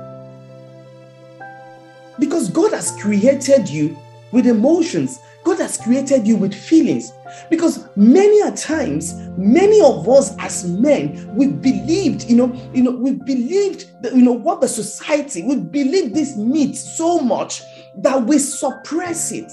Because 2.18 2.48
God 2.50 2.72
has 2.72 2.90
created 3.00 3.68
you 3.68 3.96
with 4.32 4.46
emotions. 4.46 5.18
God 5.44 5.60
has 5.60 5.78
created 5.78 6.26
you 6.26 6.36
with 6.36 6.54
feelings. 6.54 7.12
Because 7.48 7.88
many 7.96 8.40
a 8.40 8.50
times, 8.52 9.14
many 9.36 9.80
of 9.80 10.08
us 10.08 10.36
as 10.38 10.66
men, 10.66 11.34
we 11.34 11.46
believed, 11.46 12.24
you 12.24 12.36
know, 12.36 12.70
you 12.74 12.82
know, 12.82 12.90
we 12.90 13.12
believed 13.12 14.02
that, 14.02 14.14
you 14.14 14.22
know, 14.22 14.32
what 14.32 14.60
the 14.60 14.68
society, 14.68 15.42
we 15.42 15.56
believe 15.56 16.12
this 16.12 16.36
myth 16.36 16.76
so 16.76 17.20
much 17.20 17.62
that 17.98 18.22
we 18.24 18.38
suppress 18.38 19.32
it. 19.32 19.50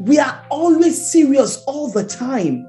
We 0.00 0.18
are 0.18 0.44
always 0.50 1.10
serious 1.10 1.62
all 1.64 1.88
the 1.88 2.04
time. 2.04 2.68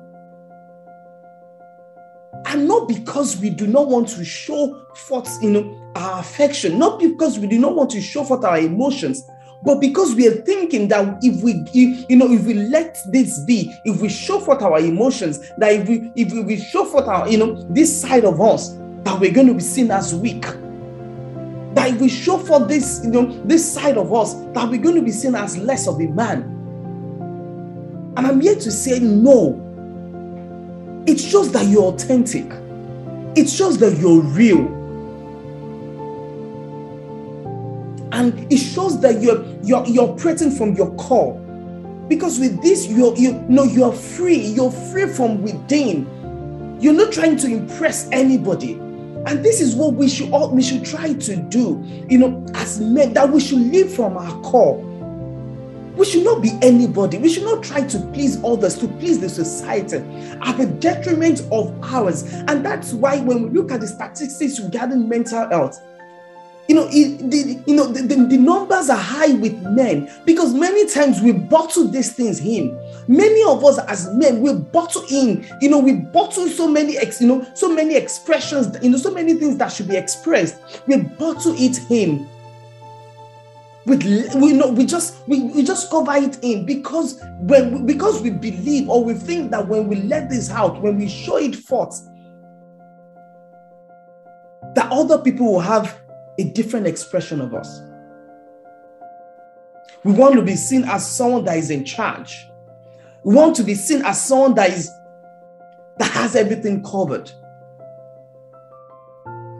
And 2.45 2.67
not 2.67 2.87
because 2.87 3.37
we 3.37 3.49
do 3.49 3.67
not 3.67 3.87
want 3.87 4.07
to 4.09 4.23
show 4.23 4.85
forth, 4.95 5.29
you 5.41 5.49
know, 5.49 5.91
our 5.95 6.19
affection, 6.19 6.77
not 6.79 6.99
because 6.99 7.39
we 7.39 7.47
do 7.47 7.59
not 7.59 7.75
want 7.75 7.89
to 7.91 8.01
show 8.01 8.23
forth 8.23 8.45
our 8.45 8.59
emotions, 8.59 9.23
but 9.63 9.79
because 9.79 10.15
we 10.15 10.27
are 10.27 10.35
thinking 10.41 10.87
that 10.89 11.17
if 11.21 11.43
we 11.43 11.63
if, 11.73 12.09
you 12.09 12.15
know 12.15 12.31
if 12.31 12.45
we 12.45 12.53
let 12.53 12.97
this 13.11 13.39
be 13.39 13.73
if 13.85 13.99
we 14.01 14.07
show 14.07 14.39
forth 14.39 14.61
our 14.61 14.79
emotions 14.79 15.51
that 15.57 15.73
if 15.73 15.87
we 15.87 16.11
if 16.15 16.31
we, 16.31 16.43
we 16.43 16.57
show 16.57 16.85
forth 16.85 17.07
our 17.07 17.27
you 17.27 17.37
know 17.37 17.55
this 17.69 18.01
side 18.01 18.23
of 18.23 18.39
us 18.39 18.77
that 19.03 19.19
we're 19.19 19.31
going 19.31 19.47
to 19.47 19.53
be 19.53 19.59
seen 19.59 19.89
as 19.89 20.13
weak. 20.13 20.41
That 21.73 21.89
if 21.93 22.01
we 22.01 22.09
show 22.09 22.37
forth 22.37 22.67
this 22.67 23.01
you 23.03 23.09
know 23.09 23.25
this 23.45 23.69
side 23.73 23.97
of 23.97 24.13
us 24.13 24.35
that 24.53 24.69
we're 24.69 24.81
going 24.81 24.95
to 24.95 25.01
be 25.01 25.11
seen 25.11 25.33
as 25.35 25.57
less 25.57 25.87
of 25.87 25.99
a 25.99 26.07
man. 26.07 26.43
And 28.15 28.25
i'm 28.25 28.41
here 28.41 28.55
to 28.55 28.71
say 28.71 28.99
no 28.99 29.66
it 31.07 31.19
shows 31.19 31.51
that 31.53 31.65
you're 31.67 31.85
authentic. 31.85 32.45
It 33.35 33.49
shows 33.49 33.77
that 33.79 33.97
you're 33.97 34.21
real. 34.21 34.75
And 38.11 38.51
it 38.51 38.57
shows 38.57 38.99
that 39.01 39.21
you're 39.21 39.43
you're, 39.63 39.85
you're 39.87 40.09
operating 40.09 40.51
from 40.51 40.75
your 40.75 40.93
core. 40.95 41.33
Because 42.09 42.39
with 42.39 42.61
this 42.61 42.87
you're 42.87 43.15
you 43.15 43.33
know 43.47 43.63
you're 43.63 43.93
free. 43.93 44.37
You're 44.37 44.71
free 44.71 45.07
from 45.07 45.41
within. 45.41 46.77
You're 46.81 46.93
not 46.93 47.13
trying 47.13 47.37
to 47.37 47.47
impress 47.47 48.09
anybody. 48.11 48.73
And 48.73 49.43
this 49.43 49.61
is 49.61 49.75
what 49.75 49.93
we 49.93 50.09
should 50.09 50.31
all 50.31 50.49
we 50.49 50.61
should 50.61 50.85
try 50.85 51.13
to 51.13 51.35
do 51.35 51.83
you 52.09 52.17
know 52.17 52.45
as 52.53 52.79
men 52.79 53.13
that 53.13 53.29
we 53.29 53.41
should 53.41 53.59
live 53.59 53.93
from 53.93 54.17
our 54.17 54.41
core 54.41 54.77
we 55.97 56.05
should 56.05 56.23
not 56.23 56.41
be 56.41 56.51
anybody. 56.61 57.17
We 57.17 57.29
should 57.29 57.43
not 57.43 57.63
try 57.63 57.85
to 57.87 57.99
please 58.13 58.43
others, 58.43 58.77
to 58.79 58.87
please 58.87 59.19
the 59.19 59.29
society 59.29 59.97
at 60.41 60.57
the 60.57 60.67
detriment 60.67 61.41
of 61.51 61.75
ours. 61.83 62.23
And 62.33 62.63
that's 62.65 62.93
why 62.93 63.19
when 63.19 63.43
we 63.43 63.49
look 63.49 63.71
at 63.71 63.81
the 63.81 63.87
statistics 63.87 64.59
regarding 64.59 65.09
mental 65.09 65.49
health, 65.49 65.81
you 66.67 66.75
know, 66.75 66.87
it, 66.91 67.31
the, 67.31 67.63
you 67.65 67.75
know 67.75 67.87
the, 67.87 68.01
the, 68.01 68.15
the, 68.15 68.37
numbers 68.37 68.89
are 68.89 68.97
high 68.97 69.31
with 69.31 69.57
men 69.63 70.11
because 70.25 70.53
many 70.53 70.85
times 70.89 71.21
we 71.21 71.31
bottle 71.31 71.87
these 71.87 72.11
things 72.11 72.41
in. 72.41 72.77
Many 73.07 73.41
of 73.43 73.63
us 73.63 73.79
as 73.87 74.13
men, 74.13 74.41
we 74.41 74.53
bottle 74.53 75.05
in, 75.09 75.47
you 75.61 75.69
know, 75.69 75.79
we 75.79 75.93
bottle 75.93 76.49
so 76.49 76.67
many, 76.67 76.97
ex, 76.97 77.21
you 77.21 77.27
know, 77.27 77.47
so 77.53 77.73
many 77.73 77.95
expressions, 77.95 78.75
you 78.83 78.89
know, 78.89 78.97
so 78.97 79.13
many 79.13 79.35
things 79.35 79.55
that 79.57 79.71
should 79.71 79.87
be 79.87 79.95
expressed. 79.95 80.57
We 80.87 80.97
bottle 80.97 81.55
it 81.57 81.79
in. 81.89 82.29
We, 83.87 83.95
we 84.35 84.53
know 84.53 84.67
we 84.69 84.85
just 84.85 85.27
we, 85.27 85.43
we 85.43 85.63
just 85.63 85.89
cover 85.89 86.13
it 86.15 86.37
in 86.43 86.65
because 86.65 87.21
when 87.39 87.85
because 87.85 88.21
we 88.21 88.29
believe 88.29 88.89
or 88.89 89.03
we 89.03 89.13
think 89.13 89.49
that 89.51 89.67
when 89.67 89.87
we 89.87 89.95
let 89.95 90.29
this 90.29 90.51
out 90.51 90.81
when 90.81 90.97
we 90.97 91.07
show 91.07 91.37
it 91.37 91.55
forth 91.55 92.07
that 94.75 94.91
other 94.91 95.17
people 95.17 95.53
will 95.53 95.59
have 95.59 95.99
a 96.37 96.43
different 96.43 96.85
expression 96.85 97.41
of 97.41 97.55
us. 97.55 97.81
We 100.03 100.11
want 100.11 100.35
to 100.35 100.41
be 100.41 100.55
seen 100.55 100.83
as 100.83 101.09
someone 101.09 101.45
that 101.45 101.57
is 101.57 101.71
in 101.71 101.83
charge. 101.83 102.47
We 103.23 103.33
want 103.33 103.55
to 103.55 103.63
be 103.63 103.73
seen 103.73 104.05
as 104.05 104.21
someone 104.21 104.53
that 104.55 104.69
is 104.69 104.91
that 105.97 106.11
has 106.11 106.35
everything 106.35 106.83
covered 106.83 107.31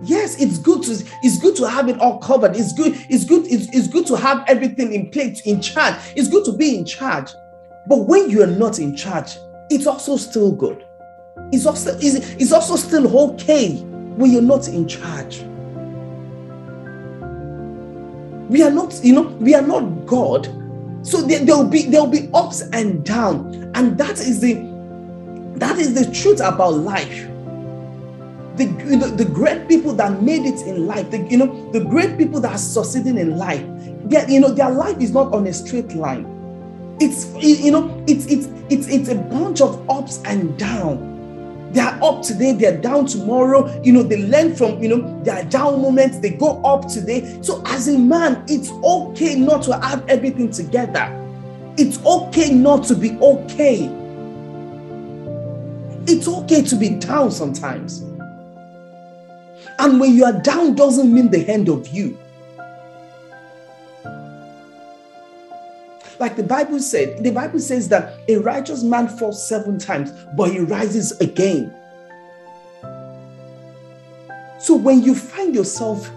Yes, 0.04 0.40
it's 0.40 0.60
good 0.60 0.84
to 0.84 0.92
it's 1.24 1.40
good 1.40 1.56
to 1.56 1.68
have 1.68 1.90
it 1.90 2.00
all 2.00 2.20
covered. 2.20 2.56
It's 2.56 2.72
good, 2.74 2.94
it's 3.10 3.26
good, 3.26 3.48
it's, 3.48 3.68
it's 3.76 3.88
good 3.88 4.06
to 4.08 4.16
have 4.16 4.44
everything 4.48 4.94
in 4.94 5.10
place, 5.10 5.42
in 5.42 5.60
charge. 5.60 5.96
It's 6.16 6.28
good 6.28 6.46
to 6.46 6.54
be 6.54 6.78
in 6.78 6.86
charge. 6.86 7.32
But 7.88 8.08
when 8.08 8.30
you 8.30 8.44
are 8.44 8.48
not 8.48 8.80
in 8.80 8.96
charge, 8.96 9.38
it's 9.70 9.88
also 9.88 10.18
still 10.18 10.52
good. 10.52 10.86
It's 11.52 11.66
also 11.66 11.98
it's, 12.00 12.16
it's 12.36 12.52
also 12.52 12.76
still 12.76 13.32
okay 13.32 13.76
when 13.78 14.32
you're 14.32 14.42
not 14.42 14.68
in 14.68 14.88
charge. 14.88 15.40
We 18.50 18.64
are 18.64 18.72
not, 18.72 19.04
you 19.04 19.14
know, 19.14 19.24
we 19.24 19.56
are 19.56 19.62
not 19.62 20.06
God. 20.06 20.46
So 21.02 21.22
there, 21.22 21.44
will 21.46 21.68
be 21.68 21.84
there 21.84 22.02
will 22.02 22.12
be 22.12 22.30
ups 22.34 22.62
and 22.74 23.04
downs, 23.04 23.56
and 23.74 23.98
that 23.98 24.20
is 24.20 24.42
the 24.42 24.56
that 25.56 25.78
is 25.80 25.96
the 25.96 26.12
truth 26.14 26.40
about 26.40 26.74
life 26.74 27.28
the, 28.58 28.66
you 28.66 28.98
know, 28.98 29.08
the 29.08 29.26
great 29.26 29.68
people 29.68 29.94
that 29.94 30.22
made 30.22 30.46
it 30.46 30.62
in 30.68 30.88
life, 30.88 31.12
the, 31.12 31.20
you 31.20 31.38
know, 31.38 31.72
the 31.72 31.80
great 31.80 32.18
people 32.18 32.40
that 32.42 32.52
are 32.54 32.58
succeeding 32.58 33.18
in 33.18 33.38
life, 33.38 33.64
their, 34.10 34.30
you 34.30 34.40
know, 34.40 34.50
their 34.50 34.72
life 34.72 35.00
is 35.00 35.12
not 35.12 35.34
on 35.34 35.48
a 35.48 35.54
straight 35.54 35.94
line. 35.94 36.34
It's 37.00 37.32
you 37.36 37.72
know, 37.72 38.04
it's 38.08 38.26
it's 38.26 38.48
it's 38.70 38.88
it's 38.88 39.10
a 39.10 39.16
bunch 39.16 39.62
of 39.62 39.88
ups 39.88 40.20
and 40.26 40.58
downs. 40.58 41.14
They 41.76 41.82
are 41.82 42.00
up 42.02 42.24
today, 42.24 42.54
they're 42.54 42.78
down 42.78 43.06
tomorrow. 43.06 43.82
You 43.84 43.94
know, 43.94 44.02
they 44.02 44.24
learn 44.24 44.56
from 44.56 44.82
you 44.82 44.90
know 44.90 45.24
their 45.24 45.44
down 45.44 45.82
moments, 45.82 46.18
they 46.20 46.32
go 46.32 46.60
up 46.64 46.88
today. 46.88 47.40
So, 47.44 47.62
as 47.68 47.88
a 47.88 48.00
man, 48.00 48.44
it's 48.48 48.72
okay 48.72 49.36
not 49.36 49.62
to 49.64 49.78
have 49.80 50.08
everything 50.10 50.50
together. 50.50 51.14
It's 51.78 52.04
okay 52.04 52.52
not 52.52 52.84
to 52.86 52.96
be 52.96 53.16
okay. 53.20 53.92
It's 56.08 56.28
okay 56.28 56.64
to 56.64 56.76
be 56.76 56.90
down 56.90 57.30
sometimes. 57.30 58.02
And 59.80 60.00
when 60.00 60.16
you 60.16 60.26
are 60.26 60.34
down, 60.34 60.76
doesn't 60.76 61.14
mean 61.14 61.30
the 61.30 61.48
end 61.48 61.70
of 61.70 61.88
you. 61.90 62.18
Like 66.20 66.36
the 66.36 66.44
Bible 66.44 66.80
said, 66.80 67.24
the 67.24 67.32
Bible 67.32 67.60
says 67.60 67.90
that 67.90 68.18
a 68.28 68.38
righteous 68.38 68.82
man 68.82 69.08
falls 69.08 69.46
seven 69.48 69.78
times, 69.78 70.12
but 70.36 70.52
he 70.52 70.60
rises 70.60 71.12
again. 71.22 71.74
So 74.60 74.76
when 74.76 75.04
you 75.04 75.14
find 75.14 75.54
yourself 75.54 76.10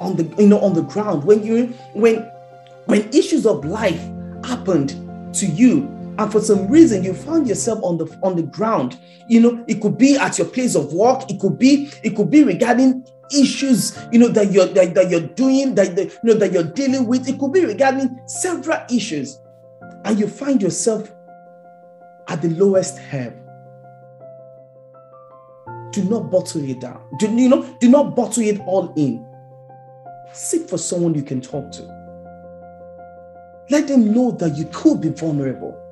on 0.00 0.16
the 0.16 0.24
you 0.36 0.48
know 0.48 0.58
on 0.60 0.74
the 0.74 0.82
ground, 0.82 1.24
when 1.24 1.44
you 1.44 1.66
when 1.92 2.16
when 2.86 3.08
issues 3.10 3.46
of 3.46 3.64
life 3.64 4.00
happened 4.44 4.90
to 5.34 5.46
you, 5.46 5.82
and 6.18 6.32
for 6.32 6.40
some 6.40 6.68
reason 6.68 7.04
you 7.04 7.14
found 7.14 7.46
yourself 7.46 7.78
on 7.82 7.96
the 7.96 8.06
on 8.22 8.34
the 8.34 8.42
ground. 8.42 8.98
You 9.28 9.40
know 9.40 9.64
it 9.68 9.80
could 9.80 9.96
be 9.96 10.16
at 10.16 10.36
your 10.36 10.48
place 10.48 10.74
of 10.74 10.92
work. 10.92 11.30
It 11.30 11.40
could 11.40 11.58
be 11.58 11.90
it 12.02 12.16
could 12.16 12.30
be 12.30 12.42
regarding 12.42 13.06
issues 13.30 13.98
you 14.10 14.18
know 14.18 14.28
that 14.28 14.50
you're 14.50 14.66
that, 14.66 14.94
that 14.94 15.10
you're 15.10 15.20
doing 15.20 15.74
that, 15.74 15.94
that 15.94 16.06
you 16.06 16.18
know 16.24 16.34
that 16.34 16.52
you're 16.52 16.64
dealing 16.64 17.06
with. 17.06 17.28
It 17.28 17.38
could 17.38 17.52
be 17.52 17.64
regarding 17.64 18.20
several 18.26 18.84
issues. 18.90 19.38
And 20.04 20.18
you 20.18 20.28
find 20.28 20.60
yourself 20.60 21.10
at 22.28 22.42
the 22.42 22.50
lowest 22.50 22.98
ebb 23.12 23.34
do 25.92 26.04
not 26.04 26.30
bottle 26.30 26.68
it 26.68 26.80
down. 26.80 27.02
Do 27.18 27.30
you 27.30 27.48
know 27.48 27.62
do 27.80 27.88
not 27.88 28.16
bottle 28.16 28.42
it 28.42 28.60
all 28.66 28.92
in. 28.96 29.24
Seek 30.32 30.68
for 30.68 30.78
someone 30.78 31.14
you 31.14 31.22
can 31.22 31.40
talk 31.40 31.70
to. 31.72 31.82
Let 33.70 33.86
them 33.86 34.12
know 34.12 34.32
that 34.32 34.56
you 34.56 34.64
could 34.72 35.00
be 35.00 35.10
vulnerable 35.10 35.87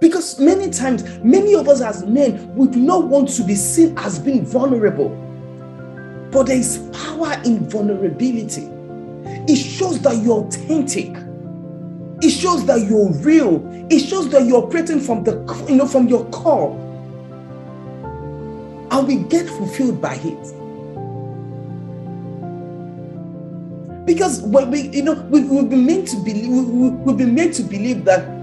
because 0.00 0.38
many 0.38 0.70
times, 0.70 1.02
many 1.20 1.54
of 1.54 1.68
us 1.68 1.80
as 1.80 2.04
men 2.04 2.54
would 2.54 2.76
not 2.76 3.08
want 3.08 3.28
to 3.30 3.42
be 3.42 3.54
seen 3.54 3.98
as 3.98 4.18
being 4.18 4.44
vulnerable. 4.44 5.08
But 6.30 6.44
there 6.44 6.56
is 6.56 6.78
power 6.92 7.40
in 7.44 7.68
vulnerability. 7.68 8.68
It 9.50 9.56
shows 9.56 10.00
that 10.02 10.22
you're 10.22 10.44
authentic. 10.44 11.16
It 12.22 12.30
shows 12.30 12.64
that 12.66 12.82
you're 12.82 13.10
real. 13.12 13.62
It 13.90 14.00
shows 14.00 14.28
that 14.30 14.44
you're 14.44 14.64
operating 14.64 15.00
from 15.00 15.24
the 15.24 15.32
you 15.68 15.76
know 15.76 15.86
from 15.86 16.06
your 16.06 16.24
core. 16.26 16.76
And 18.90 19.06
we 19.06 19.16
get 19.28 19.48
fulfilled 19.48 20.00
by 20.00 20.14
it. 20.14 20.54
Because 24.06 24.40
when 24.40 24.70
we, 24.70 24.88
you 24.88 25.02
know, 25.02 25.14
we, 25.28 25.42
we've 25.42 25.68
been 25.68 25.84
made 25.84 26.06
to 26.06 26.16
believe, 26.16 26.48
we, 26.48 26.88
we've 26.88 27.18
been 27.18 27.34
made 27.34 27.52
to 27.54 27.62
believe 27.62 28.06
that 28.06 28.37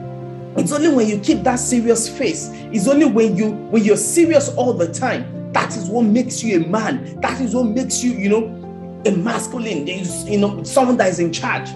it's 0.58 0.72
only 0.72 0.88
when 0.88 1.08
you 1.08 1.20
keep 1.20 1.44
that 1.44 1.58
serious 1.58 2.08
face. 2.08 2.50
It's 2.54 2.88
only 2.88 3.06
when 3.06 3.36
you 3.36 3.52
when 3.52 3.84
you're 3.84 3.98
serious 3.98 4.50
all 4.56 4.74
the 4.74 4.92
time. 4.92 5.52
That 5.52 5.76
is 5.76 5.90
what 5.90 6.04
makes 6.04 6.44
you 6.44 6.64
a 6.64 6.68
man. 6.68 7.20
That 7.22 7.42
is 7.42 7.54
what 7.54 7.66
makes 7.66 8.04
you, 8.04 8.12
you 8.12 8.30
know, 8.30 9.02
a 9.06 9.12
masculine. 9.12 9.86
You 9.88 10.40
know, 10.40 10.64
someone 10.64 10.98
that 10.98 11.10
is 11.10 11.20
in 11.20 11.34
charge. 11.34 11.70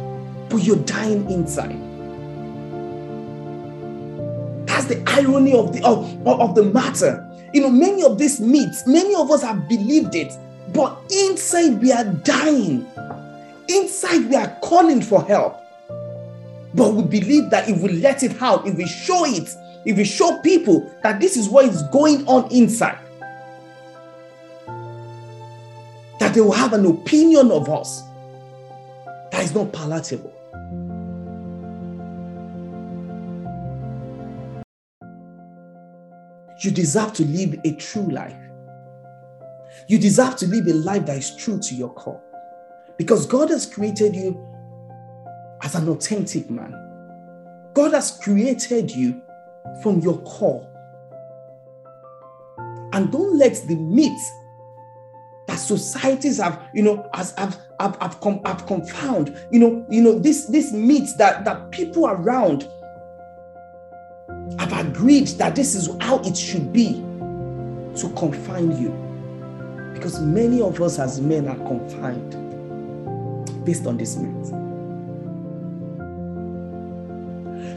But 0.49 0.63
you're 0.63 0.77
dying 0.77 1.29
inside. 1.29 1.77
That's 4.67 4.85
the 4.85 5.03
irony 5.07 5.53
of 5.53 5.73
the 5.73 5.85
of, 5.85 6.27
of 6.27 6.55
the 6.55 6.63
matter. 6.63 7.25
You 7.53 7.61
know, 7.61 7.69
many 7.69 8.03
of 8.03 8.17
these 8.17 8.39
myths, 8.39 8.87
many 8.87 9.13
of 9.15 9.29
us 9.29 9.41
have 9.41 9.67
believed 9.67 10.15
it, 10.15 10.31
but 10.73 10.97
inside 11.11 11.81
we 11.81 11.91
are 11.91 12.05
dying. 12.05 12.87
Inside 13.67 14.29
we 14.29 14.35
are 14.35 14.55
calling 14.61 15.01
for 15.01 15.23
help. 15.23 15.59
But 16.73 16.93
we 16.93 17.03
believe 17.03 17.49
that 17.49 17.67
if 17.67 17.81
we 17.81 17.89
let 17.89 18.23
it 18.23 18.41
out, 18.41 18.67
if 18.67 18.75
we 18.75 18.87
show 18.87 19.25
it, 19.25 19.49
if 19.85 19.97
we 19.97 20.03
show 20.03 20.39
people 20.39 20.93
that 21.03 21.19
this 21.19 21.35
is 21.35 21.49
what 21.49 21.65
is 21.65 21.81
going 21.83 22.27
on 22.27 22.51
inside, 22.51 22.99
that 26.19 26.33
they 26.33 26.41
will 26.41 26.51
have 26.51 26.73
an 26.73 26.85
opinion 26.85 27.49
of 27.51 27.69
us 27.69 28.03
that 29.31 29.43
is 29.43 29.55
not 29.55 29.71
palatable. 29.71 30.33
You 36.61 36.71
deserve 36.71 37.13
to 37.13 37.25
live 37.25 37.57
a 37.63 37.71
true 37.75 38.09
life. 38.11 38.35
You 39.87 39.97
deserve 39.97 40.35
to 40.37 40.47
live 40.47 40.67
a 40.67 40.73
life 40.73 41.05
that 41.05 41.17
is 41.17 41.35
true 41.37 41.57
to 41.57 41.75
your 41.75 41.93
core. 41.93 42.21
Because 42.97 43.25
God 43.25 43.49
has 43.49 43.65
created 43.65 44.13
you 44.13 44.37
as 45.61 45.75
an 45.75 45.89
authentic 45.89 46.49
man. 46.49 46.75
God 47.73 47.93
has 47.93 48.19
created 48.21 48.91
you 48.91 49.21
from 49.81 49.99
your 49.99 50.17
core. 50.19 50.65
And 52.91 53.11
don't 53.11 53.37
let 53.37 53.55
the 53.67 53.75
myths 53.75 54.31
that 55.47 55.55
societies 55.55 56.39
have, 56.39 56.69
you 56.73 56.83
know, 56.83 57.09
as 57.13 57.33
have 57.37 57.59
have, 57.79 57.97
have, 58.01 58.19
com, 58.19 58.41
have 58.45 58.65
confound, 58.65 59.37
you 59.51 59.59
know, 59.59 59.85
you 59.89 60.01
know, 60.01 60.17
this 60.17 60.45
this 60.45 60.71
myths 60.71 61.15
that 61.17 61.45
that 61.45 61.71
people 61.71 62.07
around 62.07 62.67
have 64.59 64.73
agreed 64.73 65.27
that 65.27 65.55
this 65.55 65.75
is 65.75 65.89
how 66.01 66.19
it 66.19 66.35
should 66.35 66.73
be 66.73 66.93
to 67.95 68.11
confine 68.17 68.81
you. 68.81 68.89
Because 69.93 70.19
many 70.19 70.61
of 70.61 70.81
us 70.81 70.99
as 70.99 71.21
men 71.21 71.47
are 71.47 71.57
confined 71.57 72.35
based 73.65 73.85
on 73.85 73.97
this 73.97 74.15
myth. 74.17 74.68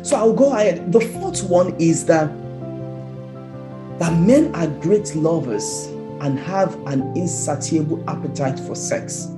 So 0.03 0.17
I'll 0.17 0.33
go 0.33 0.53
ahead. 0.53 0.93
The 0.93 1.01
fourth 1.01 1.45
one 1.45 1.77
is 1.79 2.05
that 2.07 2.31
that 3.99 4.19
men 4.19 4.53
are 4.55 4.67
great 4.67 5.15
lovers 5.15 5.87
and 6.21 6.39
have 6.39 6.75
an 6.87 7.17
insatiable 7.17 8.03
appetite 8.09 8.59
for 8.59 8.75
sex. 8.75 9.29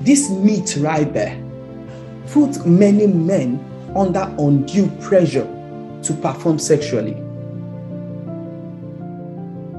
This 0.00 0.28
meat 0.30 0.76
right 0.78 1.10
there 1.12 1.42
put 2.28 2.66
many 2.66 3.06
men 3.06 3.64
under 3.96 4.34
undue 4.38 4.88
pressure 5.00 5.44
to 6.02 6.12
perform 6.14 6.58
sexually. 6.58 7.14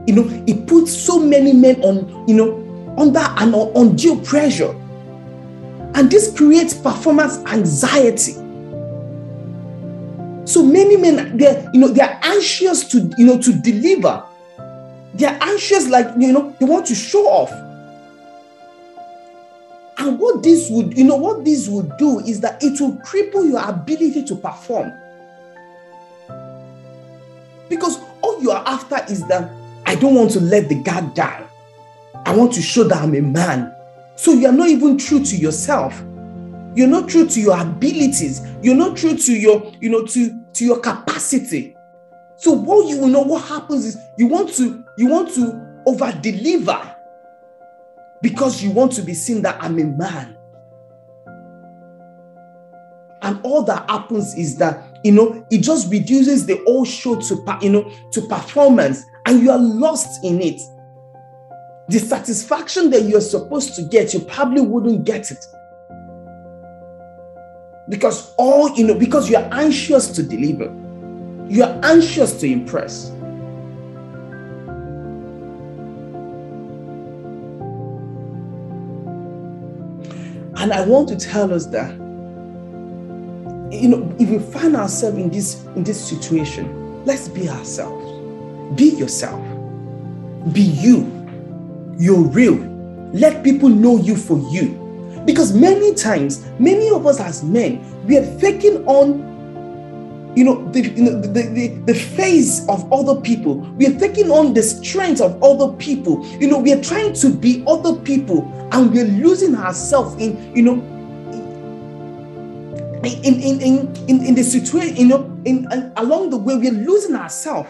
You 0.07 0.15
know, 0.15 0.43
it 0.47 0.65
puts 0.65 0.91
so 0.91 1.19
many 1.19 1.53
men 1.53 1.81
on, 1.83 2.27
you 2.27 2.35
know, 2.35 2.95
under 2.97 3.19
an 3.19 3.53
undue 3.75 4.21
pressure 4.21 4.73
and 5.95 6.09
this 6.09 6.35
creates 6.35 6.73
performance 6.73 7.37
anxiety. 7.45 8.33
So 10.45 10.63
many 10.63 10.97
men, 10.97 11.37
they're, 11.37 11.69
you 11.73 11.79
know, 11.79 11.87
they're 11.87 12.19
anxious 12.23 12.87
to, 12.89 13.11
you 13.17 13.25
know, 13.25 13.39
to 13.39 13.53
deliver. 13.53 14.23
They're 15.13 15.37
anxious, 15.41 15.87
like, 15.87 16.07
you 16.17 16.33
know, 16.33 16.55
they 16.59 16.65
want 16.65 16.85
to 16.87 16.95
show 16.95 17.25
off. 17.27 17.51
And 19.99 20.19
what 20.19 20.43
this 20.43 20.69
would, 20.69 20.97
you 20.97 21.03
know, 21.03 21.15
what 21.15 21.45
this 21.45 21.69
would 21.69 21.95
do 21.97 22.19
is 22.19 22.41
that 22.41 22.61
it 22.63 22.81
will 22.81 22.93
cripple 22.97 23.47
your 23.47 23.63
ability 23.63 24.25
to 24.25 24.35
perform. 24.35 24.91
Because 27.69 27.99
all 28.21 28.41
you 28.41 28.51
are 28.51 28.63
after 28.67 28.99
is 29.09 29.25
that 29.27 29.49
I 29.85 29.95
don't 29.95 30.15
want 30.15 30.31
to 30.31 30.39
let 30.39 30.69
the 30.69 30.75
guard 30.75 31.13
down. 31.13 31.47
I 32.25 32.35
want 32.35 32.53
to 32.53 32.61
show 32.61 32.83
that 32.85 33.01
I'm 33.01 33.15
a 33.15 33.21
man. 33.21 33.73
So 34.15 34.33
you 34.33 34.47
are 34.47 34.53
not 34.53 34.69
even 34.69 34.97
true 34.97 35.23
to 35.23 35.35
yourself. 35.35 35.99
You're 36.75 36.87
not 36.87 37.09
true 37.09 37.27
to 37.27 37.39
your 37.41 37.59
abilities. 37.59 38.41
You're 38.61 38.75
not 38.75 38.97
true 38.97 39.15
to 39.15 39.33
your, 39.33 39.71
you 39.79 39.89
know, 39.89 40.05
to, 40.07 40.43
to 40.53 40.65
your 40.65 40.79
capacity. 40.79 41.75
So 42.37 42.51
what 42.51 42.87
you 42.89 42.99
will 42.99 43.07
know 43.07 43.21
what 43.21 43.45
happens 43.45 43.85
is 43.85 43.97
you 44.17 44.27
want 44.27 44.53
to 44.55 44.83
you 44.97 45.07
want 45.07 45.33
to 45.35 45.81
over 45.85 46.11
deliver 46.21 46.95
because 48.21 48.63
you 48.63 48.71
want 48.71 48.91
to 48.93 49.01
be 49.01 49.13
seen 49.13 49.41
that 49.43 49.57
I'm 49.61 49.79
a 49.79 49.85
man. 49.85 50.37
And 53.21 53.39
all 53.43 53.63
that 53.63 53.89
happens 53.89 54.33
is 54.35 54.57
that 54.57 54.99
you 55.05 55.13
know 55.13 55.45
it 55.51 55.59
just 55.59 55.89
reduces 55.89 56.45
the 56.45 56.61
whole 56.65 56.83
show 56.83 57.19
to 57.21 57.59
you 57.61 57.69
know 57.69 57.91
to 58.11 58.21
performance, 58.27 59.03
and 59.25 59.41
you 59.41 59.49
are 59.49 59.59
lost 59.59 60.23
in 60.25 60.41
it. 60.41 60.59
The 61.89 61.99
satisfaction 61.99 62.89
that 62.91 63.03
you're 63.03 63.21
supposed 63.21 63.75
to 63.75 63.83
get, 63.83 64.13
you 64.13 64.21
probably 64.21 64.61
wouldn't 64.61 65.03
get 65.03 65.31
it. 65.31 65.45
Because 67.89 68.33
all 68.37 68.73
you 68.75 68.87
know 68.87 68.95
because 68.95 69.29
you 69.29 69.35
are 69.35 69.49
anxious 69.51 70.07
to 70.11 70.23
deliver. 70.23 70.73
You 71.49 71.63
are 71.63 71.79
anxious 71.83 72.39
to 72.39 72.47
impress. 72.49 73.09
And 80.55 80.71
i 80.71 80.85
want 80.85 81.09
to 81.09 81.17
tell 81.17 81.53
us 81.53 81.65
that 81.65 81.91
you 83.69 83.89
know 83.89 84.15
if 84.17 84.29
we 84.29 84.39
find 84.39 84.77
ourselves 84.77 85.17
in 85.17 85.29
this 85.29 85.65
in 85.75 85.83
this 85.83 86.01
situation 86.01 87.05
let's 87.05 87.27
be 87.27 87.49
ourselves. 87.49 88.77
Be 88.77 88.91
yourself. 88.95 89.41
Be 90.53 90.61
you 90.61 91.22
you're 91.97 92.27
real 92.29 92.73
let 93.13 93.43
people 93.43 93.69
know 93.69 93.97
you 93.97 94.15
for 94.15 94.39
you 94.51 94.79
because 95.25 95.53
many 95.53 95.93
times, 95.93 96.43
many 96.59 96.89
of 96.89 97.07
us 97.07 97.19
as 97.19 97.43
men, 97.43 97.79
we 98.05 98.17
are 98.17 98.39
faking 98.39 98.85
on 98.87 99.31
you 100.35 100.43
know, 100.43 100.67
the, 100.71 100.81
you 100.81 101.03
know, 101.03 101.21
the, 101.21 101.43
the, 101.43 101.67
the 101.85 101.93
face 101.93 102.67
of 102.67 102.91
other 102.91 103.21
people. 103.21 103.57
We 103.77 103.85
are 103.85 103.99
taking 103.99 104.31
on 104.31 104.55
the 104.55 104.63
strength 104.63 105.21
of 105.21 105.41
other 105.43 105.71
people. 105.77 106.25
You 106.39 106.47
know, 106.47 106.57
we 106.57 106.73
are 106.73 106.81
trying 106.81 107.13
to 107.13 107.29
be 107.29 107.63
other 107.67 107.95
people 107.95 108.51
and 108.71 108.91
we 108.91 109.01
are 109.01 109.05
losing 109.05 109.53
ourselves 109.55 110.19
in, 110.19 110.55
you 110.55 110.63
know, 110.63 110.73
in, 113.03 113.23
in, 113.23 113.61
in, 113.61 113.95
in, 114.07 114.25
in 114.25 114.33
the 114.33 114.43
situation, 114.43 114.95
you 114.95 115.05
know, 115.05 115.23
in, 115.45 115.71
in, 115.71 115.93
along 115.97 116.31
the 116.31 116.37
way, 116.37 116.55
we 116.55 116.67
are 116.67 116.71
losing 116.71 117.15
ourselves. 117.15 117.69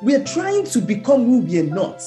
We 0.00 0.14
are 0.14 0.24
trying 0.24 0.64
to 0.64 0.80
become 0.80 1.26
who 1.26 1.40
we 1.40 1.58
are 1.60 1.64
not. 1.64 2.02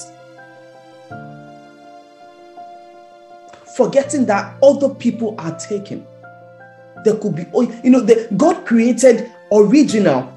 Forgetting 3.76 4.26
that 4.28 4.56
other 4.62 4.90
people 4.90 5.36
are 5.38 5.58
taken. 5.58 6.06
There 7.04 7.16
could 7.18 7.36
be, 7.36 7.46
oh, 7.54 7.64
you 7.84 7.90
know, 7.90 8.00
the, 8.00 8.28
God 8.38 8.66
created 8.66 9.32
original 9.52 10.32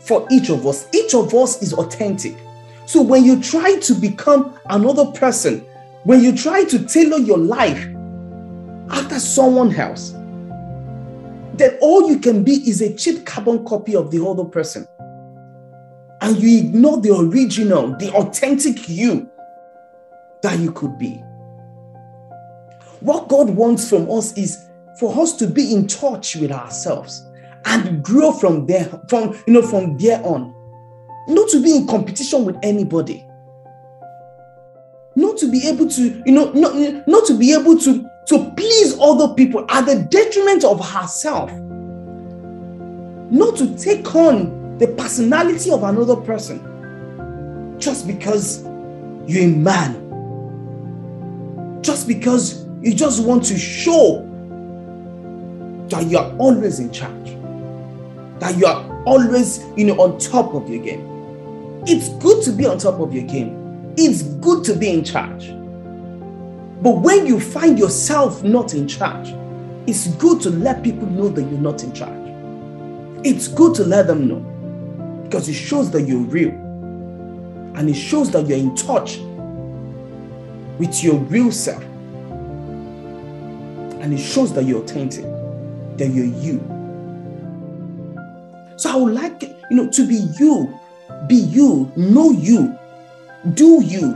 for 0.00 0.26
each 0.30 0.50
of 0.50 0.66
us. 0.66 0.86
Each 0.92 1.14
of 1.14 1.34
us 1.34 1.62
is 1.62 1.72
authentic. 1.74 2.34
So 2.86 3.00
when 3.00 3.24
you 3.24 3.40
try 3.40 3.76
to 3.80 3.94
become 3.94 4.58
another 4.68 5.06
person, 5.06 5.60
when 6.04 6.22
you 6.22 6.36
try 6.36 6.64
to 6.64 6.84
tailor 6.86 7.18
your 7.18 7.38
life 7.38 7.86
after 8.90 9.18
someone 9.18 9.74
else, 9.74 10.10
then 11.56 11.78
all 11.80 12.10
you 12.10 12.18
can 12.18 12.42
be 12.42 12.68
is 12.68 12.82
a 12.82 12.92
cheap 12.94 13.24
carbon 13.24 13.64
copy 13.64 13.94
of 13.94 14.10
the 14.10 14.24
other 14.24 14.44
person. 14.44 14.86
And 16.20 16.36
you 16.36 16.58
ignore 16.58 17.00
the 17.00 17.14
original, 17.14 17.96
the 17.96 18.10
authentic 18.12 18.88
you 18.88 19.30
that 20.42 20.58
you 20.58 20.72
could 20.72 20.98
be. 20.98 21.22
What 23.04 23.28
God 23.28 23.50
wants 23.50 23.90
from 23.90 24.10
us 24.10 24.32
is 24.38 24.66
for 24.98 25.14
us 25.22 25.34
to 25.36 25.46
be 25.46 25.74
in 25.74 25.86
touch 25.86 26.36
with 26.36 26.50
ourselves 26.50 27.28
and 27.66 28.02
grow 28.02 28.32
from 28.32 28.64
there, 28.64 28.86
from 29.10 29.38
you 29.46 29.52
know, 29.52 29.60
from 29.60 29.98
there 29.98 30.22
on. 30.24 30.54
Not 31.28 31.50
to 31.50 31.62
be 31.62 31.76
in 31.76 31.86
competition 31.86 32.46
with 32.46 32.56
anybody. 32.62 33.22
Not 35.16 35.36
to 35.36 35.50
be 35.50 35.68
able 35.68 35.86
to, 35.90 36.22
you 36.24 36.32
know, 36.32 36.50
not, 36.52 37.06
not 37.06 37.26
to 37.26 37.36
be 37.36 37.52
able 37.52 37.78
to, 37.80 38.08
to 38.28 38.52
please 38.56 38.98
other 38.98 39.34
people 39.34 39.66
at 39.68 39.84
the 39.84 39.96
detriment 39.96 40.64
of 40.64 40.82
herself. 40.82 41.52
Not 43.30 43.58
to 43.58 43.76
take 43.76 44.14
on 44.14 44.78
the 44.78 44.86
personality 44.86 45.70
of 45.70 45.82
another 45.82 46.16
person 46.16 47.76
just 47.78 48.06
because 48.06 48.64
you're 49.26 49.44
a 49.44 49.48
man. 49.48 50.00
Just 51.82 52.08
because 52.08 52.63
you 52.84 52.92
just 52.92 53.24
want 53.24 53.42
to 53.42 53.56
show 53.56 54.18
that 55.88 56.06
you 56.06 56.18
are 56.18 56.36
always 56.36 56.80
in 56.80 56.92
charge, 56.92 57.30
that 58.40 58.58
you 58.58 58.66
are 58.66 59.02
always, 59.04 59.64
you 59.74 59.86
know, 59.86 59.94
on 59.98 60.18
top 60.18 60.52
of 60.52 60.68
your 60.68 60.84
game. 60.84 61.82
It's 61.86 62.10
good 62.22 62.42
to 62.44 62.52
be 62.52 62.66
on 62.66 62.76
top 62.76 63.00
of 63.00 63.14
your 63.14 63.24
game. 63.24 63.94
It's 63.96 64.22
good 64.22 64.64
to 64.64 64.74
be 64.74 64.90
in 64.90 65.02
charge. 65.02 65.48
But 66.82 66.98
when 66.98 67.26
you 67.26 67.40
find 67.40 67.78
yourself 67.78 68.42
not 68.42 68.74
in 68.74 68.86
charge, 68.86 69.32
it's 69.86 70.08
good 70.16 70.42
to 70.42 70.50
let 70.50 70.82
people 70.82 71.06
know 71.06 71.30
that 71.30 71.40
you're 71.40 71.58
not 71.58 71.82
in 71.82 71.92
charge. 71.94 72.12
It's 73.24 73.48
good 73.48 73.74
to 73.76 73.84
let 73.84 74.08
them 74.08 74.28
know 74.28 74.40
because 75.22 75.48
it 75.48 75.54
shows 75.54 75.90
that 75.92 76.02
you're 76.02 76.18
real 76.18 76.50
and 76.50 77.88
it 77.88 77.94
shows 77.94 78.30
that 78.32 78.46
you're 78.46 78.58
in 78.58 78.76
touch 78.76 79.20
with 80.78 81.02
your 81.02 81.14
real 81.14 81.50
self 81.50 81.82
and 84.04 84.12
it 84.12 84.18
shows 84.18 84.52
that 84.52 84.66
you're 84.66 84.82
authentic, 84.82 85.24
that 85.96 86.10
you're 86.12 86.26
you. 86.26 86.58
So 88.76 88.90
I 88.90 88.96
would 88.96 89.14
like, 89.14 89.42
you 89.70 89.76
know, 89.78 89.88
to 89.88 90.06
be 90.06 90.16
you, 90.38 90.78
be 91.26 91.36
you, 91.36 91.90
know 91.96 92.30
you, 92.30 92.78
do 93.54 93.82
you, 93.82 94.14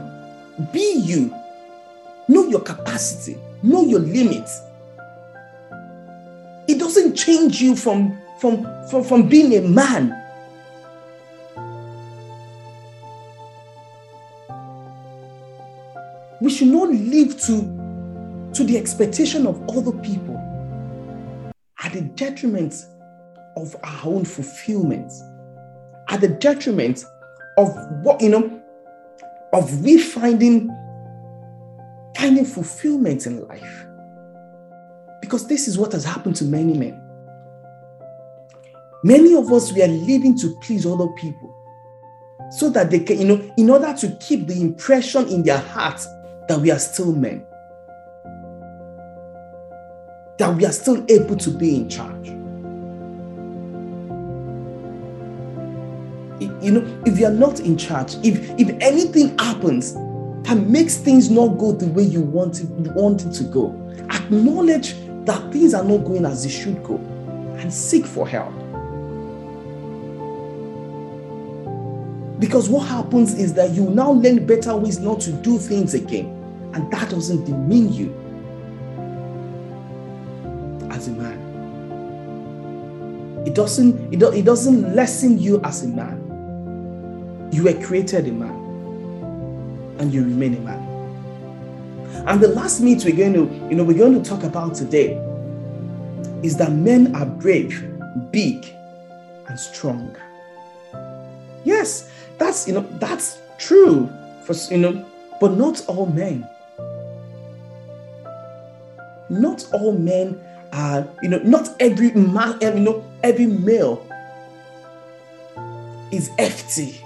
be 0.74 0.92
you, 0.98 1.34
know 2.28 2.46
your 2.48 2.60
capacity, 2.60 3.38
know 3.62 3.82
your 3.82 4.00
limits. 4.00 4.60
It 6.68 6.78
doesn't 6.78 7.14
change 7.14 7.62
you 7.62 7.74
from, 7.74 8.20
from, 8.38 8.66
from, 8.90 9.04
from 9.04 9.26
being 9.26 9.56
a 9.56 9.62
man. 9.66 10.14
We 16.42 16.50
should 16.50 16.68
not 16.68 16.90
live 16.90 17.40
to 17.44 17.77
to 18.58 18.64
the 18.64 18.76
expectation 18.76 19.46
of 19.46 19.62
other 19.70 19.92
people 19.92 20.34
at 21.84 21.92
the 21.92 22.00
detriment 22.00 22.86
of 23.56 23.76
our 23.84 24.00
own 24.06 24.24
fulfillment, 24.24 25.12
at 26.08 26.20
the 26.20 26.26
detriment 26.26 27.04
of 27.56 27.68
what, 28.02 28.20
you 28.20 28.28
know, 28.28 28.60
of 29.52 29.84
we 29.84 29.96
finding, 29.96 30.68
finding 32.16 32.44
fulfillment 32.44 33.28
in 33.28 33.46
life. 33.46 33.86
Because 35.20 35.46
this 35.46 35.68
is 35.68 35.78
what 35.78 35.92
has 35.92 36.04
happened 36.04 36.34
to 36.34 36.44
many 36.44 36.76
men. 36.76 37.00
Many 39.04 39.36
of 39.36 39.52
us, 39.52 39.72
we 39.72 39.84
are 39.84 39.86
living 39.86 40.36
to 40.38 40.58
please 40.62 40.84
other 40.84 41.06
people 41.16 41.54
so 42.50 42.70
that 42.70 42.90
they 42.90 42.98
can, 42.98 43.20
you 43.20 43.24
know, 43.24 43.54
in 43.56 43.70
order 43.70 43.94
to 43.94 44.16
keep 44.16 44.48
the 44.48 44.60
impression 44.60 45.28
in 45.28 45.44
their 45.44 45.58
hearts 45.58 46.06
that 46.48 46.58
we 46.58 46.72
are 46.72 46.80
still 46.80 47.12
men 47.12 47.46
that 50.38 50.56
we 50.56 50.64
are 50.64 50.72
still 50.72 51.04
able 51.08 51.36
to 51.36 51.50
be 51.50 51.76
in 51.76 51.88
charge. 51.88 52.28
You 56.62 56.72
know, 56.72 57.02
if 57.04 57.18
you 57.18 57.26
are 57.26 57.32
not 57.32 57.60
in 57.60 57.76
charge, 57.76 58.14
if 58.24 58.38
if 58.58 58.68
anything 58.80 59.36
happens 59.38 59.94
that 60.44 60.54
makes 60.56 60.96
things 60.96 61.30
not 61.30 61.58
go 61.58 61.72
the 61.72 61.88
way 61.88 62.04
you 62.04 62.20
want 62.20 62.60
it, 62.60 62.68
you 62.68 62.92
want 62.92 63.24
it 63.24 63.32
to 63.34 63.44
go, 63.44 63.74
acknowledge 64.10 64.94
that 65.24 65.52
things 65.52 65.74
are 65.74 65.82
not 65.84 65.98
going 65.98 66.24
as 66.24 66.44
they 66.44 66.50
should 66.50 66.82
go 66.84 66.96
and 67.58 67.72
seek 67.72 68.06
for 68.06 68.26
help. 68.26 68.52
Because 72.38 72.68
what 72.68 72.86
happens 72.86 73.34
is 73.34 73.54
that 73.54 73.72
you 73.72 73.90
now 73.90 74.12
learn 74.12 74.46
better 74.46 74.76
ways 74.76 75.00
not 75.00 75.20
to 75.22 75.32
do 75.32 75.58
things 75.58 75.94
again, 75.94 76.26
and 76.74 76.88
that 76.92 77.10
doesn't 77.10 77.44
demean 77.44 77.92
you 77.92 78.14
as 80.98 81.08
a 81.08 81.12
man. 81.12 81.38
It 83.46 83.54
doesn't, 83.54 84.12
it, 84.12 84.18
do, 84.18 84.32
it 84.32 84.44
doesn't 84.44 84.94
lessen 84.94 85.38
you 85.38 85.60
as 85.62 85.84
a 85.84 85.88
man. 85.88 87.48
You 87.52 87.64
were 87.64 87.74
created 87.84 88.26
a 88.26 88.32
man 88.32 88.50
and 90.00 90.12
you 90.12 90.24
remain 90.24 90.56
a 90.56 90.60
man. 90.60 90.84
And 92.26 92.40
the 92.40 92.48
last 92.48 92.80
myth 92.80 93.04
we're 93.04 93.16
going 93.16 93.34
to, 93.34 93.44
you 93.70 93.76
know, 93.76 93.84
we're 93.84 93.96
going 93.96 94.20
to 94.20 94.28
talk 94.28 94.42
about 94.42 94.74
today 94.74 95.14
is 96.42 96.56
that 96.56 96.72
men 96.72 97.14
are 97.14 97.26
brave, 97.26 97.88
big, 98.32 98.66
and 99.48 99.58
strong. 99.58 100.16
Yes, 101.64 102.10
that's 102.38 102.66
you 102.68 102.74
know 102.74 102.86
that's 102.98 103.38
true 103.58 104.08
for 104.44 104.54
you 104.72 104.78
know, 104.78 105.04
but 105.40 105.56
not 105.56 105.84
all 105.88 106.06
men. 106.06 106.46
Not 109.30 109.66
all 109.72 109.92
men 109.92 110.40
are, 110.72 111.06
you 111.22 111.28
know, 111.28 111.38
not 111.38 111.70
every 111.80 112.10
man, 112.12 112.58
you 112.60 112.68
eh, 112.68 112.78
know, 112.78 113.04
every 113.22 113.46
male 113.46 114.06
is 116.10 116.30
FT. 116.38 117.02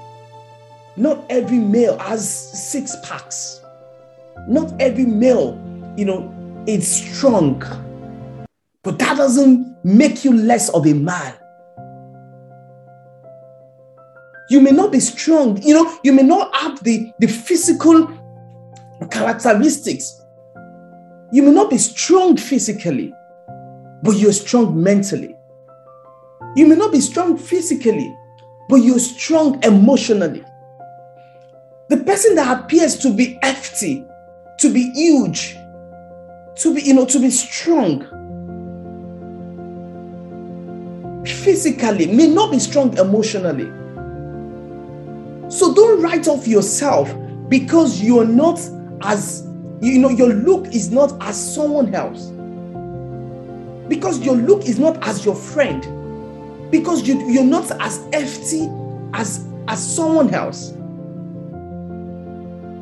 Not 0.97 1.25
every 1.31 1.59
male 1.59 1.99
has 1.99 2.29
six 2.29 2.97
packs. 3.03 3.61
Not 4.49 4.73
every 4.81 5.07
male, 5.07 5.59
you 5.97 6.05
know, 6.05 6.33
is 6.67 6.87
strong. 6.87 7.63
But 8.83 8.99
that 8.99 9.17
doesn't 9.17 9.77
make 9.85 10.25
you 10.25 10.33
less 10.33 10.69
of 10.71 10.87
a 10.87 10.93
man. 10.93 11.35
You 14.51 14.61
may 14.61 14.73
not 14.73 14.93
be 14.93 15.01
strong, 15.01 15.63
you 15.63 15.73
know, 15.73 15.99
you 16.05 16.13
may 16.13 16.23
not 16.23 16.55
have 16.55 16.83
the, 16.83 17.11
the 17.21 17.27
physical 17.27 18.07
characteristics. 19.11 20.21
You 21.33 21.43
may 21.45 21.53
not 21.53 21.71
be 21.71 21.79
strong 21.79 22.37
physically, 22.37 23.15
but 24.03 24.17
you're 24.17 24.33
strong 24.33 24.81
mentally. 24.83 25.37
You 26.57 26.67
may 26.67 26.75
not 26.75 26.93
be 26.93 27.01
strong 27.01 27.39
physically, 27.39 28.15
but 28.69 28.77
you're 28.77 28.99
strong 28.99 29.63
emotionally. 29.65 30.45
The 31.89 31.99
person 31.99 32.35
that 32.37 32.61
appears 32.61 32.97
to 32.99 33.13
be 33.13 33.39
hefty, 33.43 34.05
to 34.59 34.73
be 34.73 34.91
huge, 34.93 35.55
to 36.57 36.75
be, 36.75 36.83
you 36.83 36.95
know, 36.95 37.07
to 37.07 37.19
be 37.19 37.31
strong 37.31 38.07
physically 41.27 42.07
may 42.07 42.27
not 42.27 42.51
be 42.51 42.59
strong 42.59 42.97
emotionally. 42.99 43.71
So 45.51 45.75
don't 45.75 46.03
write 46.03 46.29
off 46.29 46.47
yourself 46.47 47.13
because 47.49 48.01
you're 48.01 48.25
not 48.27 48.59
as, 49.03 49.47
you 49.81 49.99
know, 49.99 50.09
your 50.09 50.33
look 50.33 50.67
is 50.69 50.91
not 50.91 51.23
as 51.23 51.55
someone 51.55 51.95
else. 51.95 52.33
Because 53.89 54.21
your 54.21 54.37
look 54.37 54.65
is 54.65 54.79
not 54.79 55.07
as 55.07 55.25
your 55.25 55.35
friend. 55.35 56.71
Because 56.71 57.07
you, 57.07 57.31
you're 57.31 57.45
not 57.45 57.71
as 57.81 58.05
hefty 58.13 58.69
as, 59.13 59.47
as 59.69 59.95
someone 59.95 60.33
else. 60.35 60.71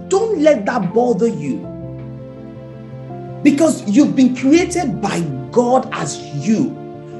Don't 0.08 0.40
let 0.40 0.66
that 0.66 0.92
bother 0.92 1.28
you. 1.28 1.66
Because 3.42 3.88
you've 3.88 4.14
been 4.14 4.36
created 4.36 5.00
by 5.00 5.20
God 5.50 5.88
as 5.92 6.18
you. 6.34 6.76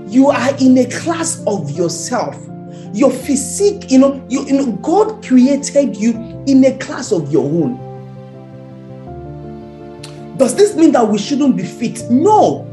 You 0.09 0.31
are 0.31 0.57
in 0.57 0.77
a 0.79 0.91
class 0.91 1.43
of 1.47 1.71
yourself 1.71 2.37
your 2.93 3.11
physique, 3.11 3.91
you 3.91 3.99
know, 3.99 4.25
you, 4.29 4.45
you 4.47 4.53
know, 4.55 4.73
God 4.73 5.25
created 5.25 5.97
you 5.97 6.13
in 6.47 6.65
a 6.65 6.77
class 6.79 7.13
of 7.13 7.33
your 7.33 7.45
own. 7.45 7.87
Does 10.37 10.57
this 10.57 10.75
mean 10.75 10.93
that 10.93 11.07
we 11.07 11.19
shouldn't 11.19 11.57
be 11.57 11.65
fit? 11.65 12.11
No. 12.11 12.67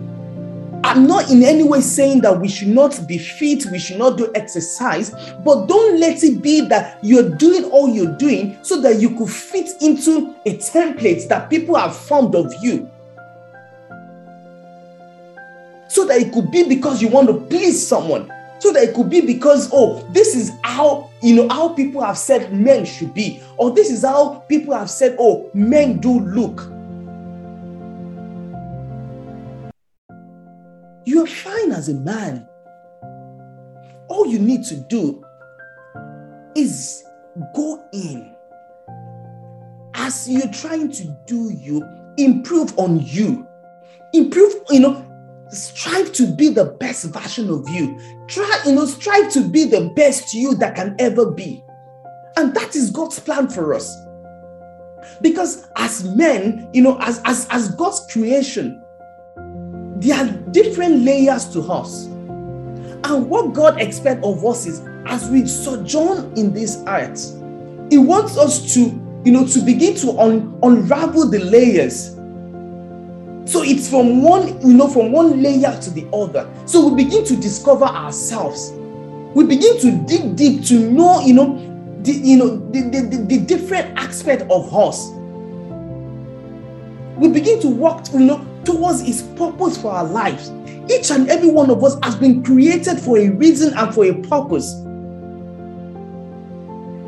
I'm 0.87 1.05
not 1.05 1.29
in 1.29 1.43
any 1.43 1.63
way 1.63 1.81
saying 1.81 2.21
that 2.21 2.39
we 2.39 2.47
should 2.47 2.69
not 2.69 3.05
be 3.05 3.17
fit, 3.17 3.65
we 3.65 3.77
should 3.77 3.97
not 3.97 4.17
do 4.17 4.31
exercise, 4.33 5.09
but 5.43 5.65
don't 5.65 5.99
let 5.99 6.23
it 6.23 6.41
be 6.41 6.61
that 6.61 6.97
you're 7.03 7.29
doing 7.29 7.65
all 7.65 7.89
you're 7.89 8.15
doing 8.15 8.57
so 8.61 8.79
that 8.79 9.01
you 9.01 9.09
could 9.17 9.29
fit 9.29 9.69
into 9.81 10.33
a 10.45 10.55
template 10.55 11.27
that 11.27 11.49
people 11.49 11.75
have 11.75 11.93
formed 11.93 12.35
of 12.35 12.53
you. 12.63 12.89
So 15.89 16.05
that 16.05 16.21
it 16.21 16.31
could 16.31 16.51
be 16.51 16.63
because 16.63 17.01
you 17.01 17.09
want 17.09 17.27
to 17.27 17.33
please 17.33 17.85
someone. 17.85 18.31
So 18.59 18.71
that 18.71 18.83
it 18.83 18.95
could 18.95 19.09
be 19.09 19.19
because 19.19 19.69
oh 19.73 20.07
this 20.13 20.37
is 20.37 20.53
how 20.63 21.09
you 21.21 21.35
know 21.35 21.49
how 21.49 21.69
people 21.73 22.01
have 22.01 22.17
said 22.17 22.53
men 22.53 22.85
should 22.85 23.13
be. 23.13 23.43
Or 23.57 23.71
this 23.71 23.89
is 23.89 24.05
how 24.05 24.45
people 24.47 24.73
have 24.73 24.89
said 24.89 25.17
oh 25.19 25.51
men 25.53 25.97
do 25.99 26.21
look 26.21 26.76
you 31.07 31.23
are 31.23 31.27
fine 31.27 31.71
as 31.71 31.89
a 31.89 31.93
man 31.93 32.47
all 34.09 34.25
you 34.25 34.39
need 34.39 34.63
to 34.63 34.75
do 34.75 35.23
is 36.55 37.03
go 37.55 37.83
in 37.93 38.35
as 39.93 40.29
you're 40.29 40.51
trying 40.51 40.91
to 40.91 41.03
do 41.25 41.51
you 41.51 41.81
improve 42.17 42.77
on 42.77 42.99
you 42.99 43.47
improve 44.13 44.53
you 44.69 44.79
know 44.79 45.07
strive 45.49 46.11
to 46.13 46.27
be 46.35 46.49
the 46.49 46.65
best 46.65 47.05
version 47.05 47.49
of 47.49 47.67
you. 47.69 47.99
Try, 48.27 48.61
you 48.65 48.73
know, 48.73 48.85
strive 48.85 49.31
to 49.33 49.47
be 49.47 49.65
the 49.65 49.91
best 49.95 50.33
you 50.33 50.55
that 50.55 50.75
can 50.75 50.95
ever 50.99 51.31
be. 51.31 51.63
And 52.35 52.53
that 52.55 52.75
is 52.75 52.91
God's 52.91 53.19
plan 53.19 53.47
for 53.47 53.73
us. 53.73 53.95
Because 55.21 55.67
as 55.77 56.03
men, 56.03 56.69
you 56.73 56.81
know, 56.81 56.97
as, 56.99 57.21
as, 57.25 57.47
as 57.49 57.69
God's 57.75 58.05
creation, 58.11 58.83
there 59.99 60.17
are 60.17 60.31
different 60.51 61.01
layers 61.01 61.45
to 61.53 61.61
us. 61.61 62.05
And 62.05 63.29
what 63.29 63.53
God 63.53 63.79
expects 63.81 64.25
of 64.25 64.45
us 64.45 64.65
is 64.65 64.81
as 65.05 65.29
we 65.29 65.45
sojourn 65.45 66.33
in 66.35 66.53
this 66.53 66.83
earth, 66.87 67.33
He 67.89 67.97
wants 67.97 68.37
us 68.37 68.73
to, 68.73 68.79
you 69.23 69.31
know, 69.31 69.45
to 69.47 69.61
begin 69.61 69.95
to 69.95 70.19
un- 70.19 70.59
unravel 70.63 71.29
the 71.29 71.39
layers 71.39 72.17
so 73.47 73.63
it's 73.63 73.89
from 73.89 74.23
one, 74.23 74.59
you 74.59 74.73
know, 74.73 74.89
from 74.89 75.13
one 75.13 75.41
layer 75.41 75.79
to 75.81 75.89
the 75.89 76.05
other. 76.11 76.51
So 76.65 76.89
we 76.89 77.05
begin 77.05 77.23
to 77.23 77.35
discover 77.37 77.85
ourselves. 77.85 78.73
We 79.33 79.45
begin 79.45 79.79
to 79.79 80.05
dig 80.05 80.35
deep 80.35 80.65
to 80.65 80.91
know, 80.91 81.21
you 81.21 81.33
know, 81.33 81.55
the, 82.03 82.11
you 82.11 82.35
know, 82.35 82.57
the, 82.71 82.81
the, 82.81 83.01
the, 83.09 83.23
the 83.23 83.37
different 83.37 83.97
aspect 83.97 84.41
of 84.51 84.75
us. 84.75 85.07
We 87.15 87.29
begin 87.29 87.61
to 87.61 87.69
walk, 87.69 88.11
you 88.11 88.19
know, 88.19 88.45
towards 88.67 89.01
His 89.01 89.21
purpose 89.37 89.81
for 89.81 89.91
our 89.91 90.03
lives. 90.03 90.51
Each 90.91 91.09
and 91.09 91.29
every 91.29 91.49
one 91.49 91.69
of 91.69 91.83
us 91.83 91.97
has 92.03 92.15
been 92.15 92.43
created 92.43 92.99
for 92.99 93.17
a 93.17 93.29
reason 93.29 93.73
and 93.75 93.93
for 93.93 94.05
a 94.05 94.13
purpose. 94.13 94.73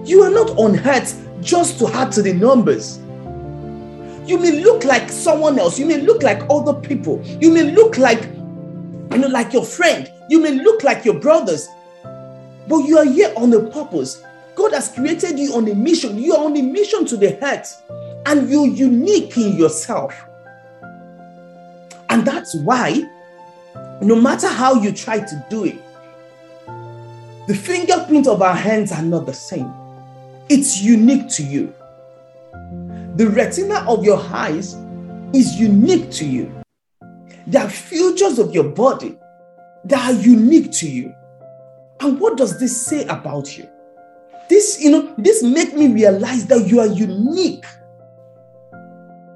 You 0.09 0.23
are 0.23 0.31
not 0.31 0.51
on 0.57 0.79
earth 0.79 1.29
just 1.41 1.77
to 1.79 1.87
add 1.89 2.13
to 2.13 2.21
the 2.21 2.33
numbers. 2.33 2.97
You 4.25 4.37
may 4.37 4.63
look 4.63 4.85
like 4.85 5.09
someone 5.09 5.59
else. 5.59 5.77
You 5.77 5.85
may 5.85 5.99
look 5.99 6.23
like 6.23 6.41
other 6.49 6.73
people. 6.73 7.21
You 7.41 7.51
may 7.51 7.71
look 7.71 7.97
like, 7.97 8.23
you 8.23 9.17
know, 9.17 9.27
like 9.27 9.51
your 9.51 9.65
friend. 9.65 10.09
You 10.29 10.39
may 10.39 10.51
look 10.51 10.83
like 10.83 11.03
your 11.03 11.19
brothers. 11.19 11.67
But 12.67 12.79
you 12.85 12.97
are 12.97 13.05
here 13.05 13.33
on 13.35 13.53
a 13.53 13.69
purpose. 13.69 14.23
God 14.55 14.71
has 14.73 14.93
created 14.93 15.37
you 15.37 15.55
on 15.55 15.67
a 15.67 15.75
mission. 15.75 16.17
You 16.17 16.35
are 16.35 16.45
on 16.45 16.55
a 16.55 16.61
mission 16.61 17.05
to 17.07 17.17
the 17.17 17.37
heart. 17.39 17.67
And 18.25 18.49
you're 18.49 18.67
unique 18.67 19.35
in 19.35 19.57
yourself. 19.57 20.28
And 22.09 22.25
that's 22.25 22.55
why, 22.55 23.03
no 24.01 24.15
matter 24.15 24.47
how 24.47 24.81
you 24.81 24.91
try 24.91 25.19
to 25.19 25.45
do 25.49 25.65
it, 25.65 25.77
the 27.47 27.55
fingerprint 27.55 28.27
of 28.27 28.41
our 28.41 28.55
hands 28.55 28.91
are 28.91 29.01
not 29.01 29.25
the 29.25 29.33
same. 29.33 29.71
It's 30.49 30.81
unique 30.81 31.29
to 31.29 31.43
you. 31.43 31.73
The 33.15 33.29
retina 33.29 33.85
of 33.87 34.03
your 34.03 34.19
eyes 34.19 34.75
is 35.33 35.59
unique 35.59 36.11
to 36.11 36.25
you. 36.25 36.51
There 37.47 37.63
are 37.63 37.69
features 37.69 38.39
of 38.39 38.53
your 38.53 38.65
body 38.65 39.17
that 39.85 40.09
are 40.09 40.19
unique 40.19 40.71
to 40.73 40.89
you. 40.89 41.13
And 41.99 42.19
what 42.19 42.37
does 42.37 42.59
this 42.59 42.79
say 42.85 43.05
about 43.05 43.57
you? 43.57 43.67
This, 44.49 44.79
you 44.81 44.91
know, 44.91 45.13
this 45.17 45.43
make 45.43 45.73
me 45.73 45.87
realize 45.87 46.45
that 46.47 46.67
you 46.67 46.79
are 46.79 46.87
unique. 46.87 47.65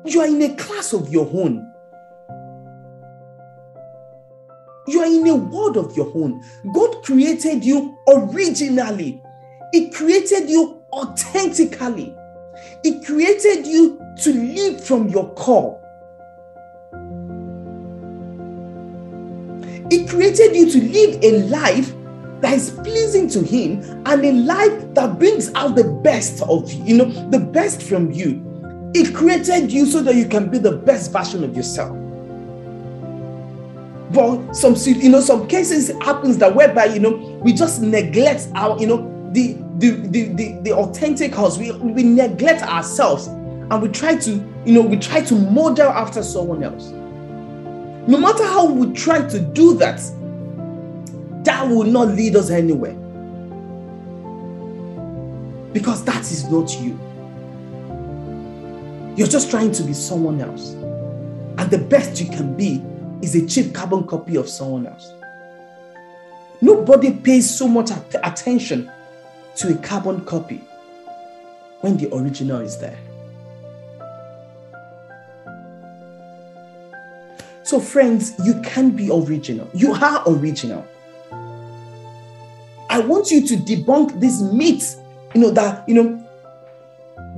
You 0.06 0.22
are 0.22 0.28
in 0.28 0.42
a 0.42 0.56
class 0.56 0.94
of 0.94 1.10
your 1.10 1.30
own. 1.34 1.73
Are 5.04 5.08
in 5.08 5.28
a 5.28 5.36
world 5.36 5.78
of 5.78 5.96
your 5.96 6.12
own. 6.16 6.44
God 6.74 7.04
created 7.04 7.64
you 7.64 7.98
originally. 8.08 9.22
He 9.72 9.90
created 9.90 10.50
you 10.50 10.82
authentically. 10.92 12.16
He 12.84 13.04
created 13.04 13.68
you 13.68 14.00
to 14.24 14.34
live 14.34 14.84
from 14.84 15.10
your 15.10 15.34
core. 15.34 15.80
He 19.90 20.06
created 20.08 20.56
you 20.56 20.70
to 20.72 20.82
live 20.82 21.24
a 21.24 21.48
life 21.50 21.94
that 22.42 22.54
is 22.54 22.72
pleasing 22.72 23.30
to 23.30 23.42
him 23.42 23.82
and 24.06 24.26
a 24.26 24.32
life 24.32 24.94
that 24.94 25.20
brings 25.20 25.54
out 25.56 25.76
the 25.76 25.84
best 26.04 26.42
of 26.44 26.72
you, 26.72 26.84
you 26.84 26.98
know, 26.98 27.30
the 27.30 27.40
best 27.40 27.82
from 27.82 28.12
you. 28.12 28.92
He 28.94 29.12
created 29.12 29.72
you 29.72 29.86
so 29.86 30.02
that 30.04 30.16
you 30.16 30.28
can 30.28 30.50
be 30.50 30.58
the 30.58 30.72
best 30.72 31.12
version 31.12 31.44
of 31.44 31.56
yourself. 31.56 32.03
But 34.14 34.54
some 34.54 34.76
you 34.86 35.10
know 35.10 35.22
some 35.22 35.48
cases 35.48 35.90
happens 36.02 36.38
that 36.38 36.56
whereby 36.56 36.86
you 36.86 37.00
know 37.00 37.18
we 37.44 37.54
just 37.54 37.82
neglect 37.82 38.48
our 38.56 38.80
you 38.80 38.88
know 38.88 39.32
the 39.34 39.58
the, 39.78 39.90
the, 39.90 40.24
the, 40.34 40.60
the 40.62 40.72
authentic 40.74 41.38
us. 41.38 41.58
We, 41.58 41.72
we 41.72 42.04
neglect 42.04 42.62
ourselves 42.62 43.28
and 43.28 43.82
we 43.82 43.90
try 43.90 44.16
to 44.18 44.54
you 44.66 44.74
know, 44.74 44.82
we 44.82 44.98
try 44.98 45.22
to 45.22 45.36
model 45.36 45.90
after 45.90 46.24
someone 46.24 46.64
else. 46.64 46.92
No 48.08 48.18
matter 48.18 48.44
how 48.46 48.66
we 48.66 48.94
try 48.94 49.28
to 49.28 49.40
do 49.40 49.76
that, 49.76 50.00
that 51.44 51.68
will 51.68 51.84
not 51.84 52.10
lead 52.10 52.36
us 52.36 52.50
anywhere. 52.50 52.94
Because 55.74 56.04
that 56.06 56.22
is 56.22 56.46
not 56.50 56.80
you. 56.80 56.98
You're 59.18 59.28
just 59.28 59.50
trying 59.50 59.72
to 59.74 59.84
be 59.84 59.94
someone 59.94 60.40
else. 60.40 60.74
And 60.74 61.70
the 61.70 61.78
best 61.78 62.22
you 62.22 62.28
can 62.28 62.56
be 62.56 62.82
is 63.24 63.36
a 63.36 63.48
cheap 63.48 63.74
carbon 63.74 64.06
copy 64.06 64.36
of 64.36 64.50
someone 64.50 64.86
else. 64.86 65.14
Nobody 66.62 67.12
pays 67.14 67.50
so 67.50 67.68
much 67.68 67.90
attention 68.14 68.92
to 69.56 69.74
a 69.74 69.78
carbon 69.78 70.26
copy 70.26 70.62
when 71.80 71.98
the 71.98 72.14
original 72.14 72.60
is 72.60 72.78
there. 72.78 72.98
So, 77.64 77.80
friends, 77.80 78.34
you 78.44 78.62
can 78.62 78.92
be 78.92 79.10
original. 79.10 79.70
You 79.74 79.94
are 79.94 80.24
original. 80.28 80.86
I 82.90 83.00
want 83.00 83.32
you 83.32 83.48
to 83.48 83.56
debunk 83.56 84.20
this 84.20 84.42
myth, 84.42 85.00
you 85.34 85.42
know, 85.42 85.52
that, 85.52 85.88
you 85.88 85.96
know, 85.96 86.28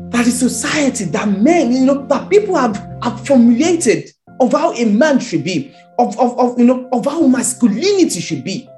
that 0.10 0.26
the 0.26 0.32
society, 0.32 1.06
that 1.06 1.30
men, 1.30 1.72
you 1.72 1.86
know, 1.86 2.06
that 2.08 2.30
people 2.30 2.56
have, 2.56 2.76
have 3.04 3.26
formulated 3.26 4.12
of 4.40 4.52
how 4.52 4.74
a 4.74 4.86
man 4.86 5.20
should 5.20 5.44
be, 5.44 5.74
of, 5.98 6.18
of, 6.20 6.38
of, 6.38 6.60
you 6.60 6.66
know, 6.66 6.88
of 6.92 7.06
how 7.06 7.26
masculinity 7.28 8.20
should 8.20 8.44
be. 8.44 8.70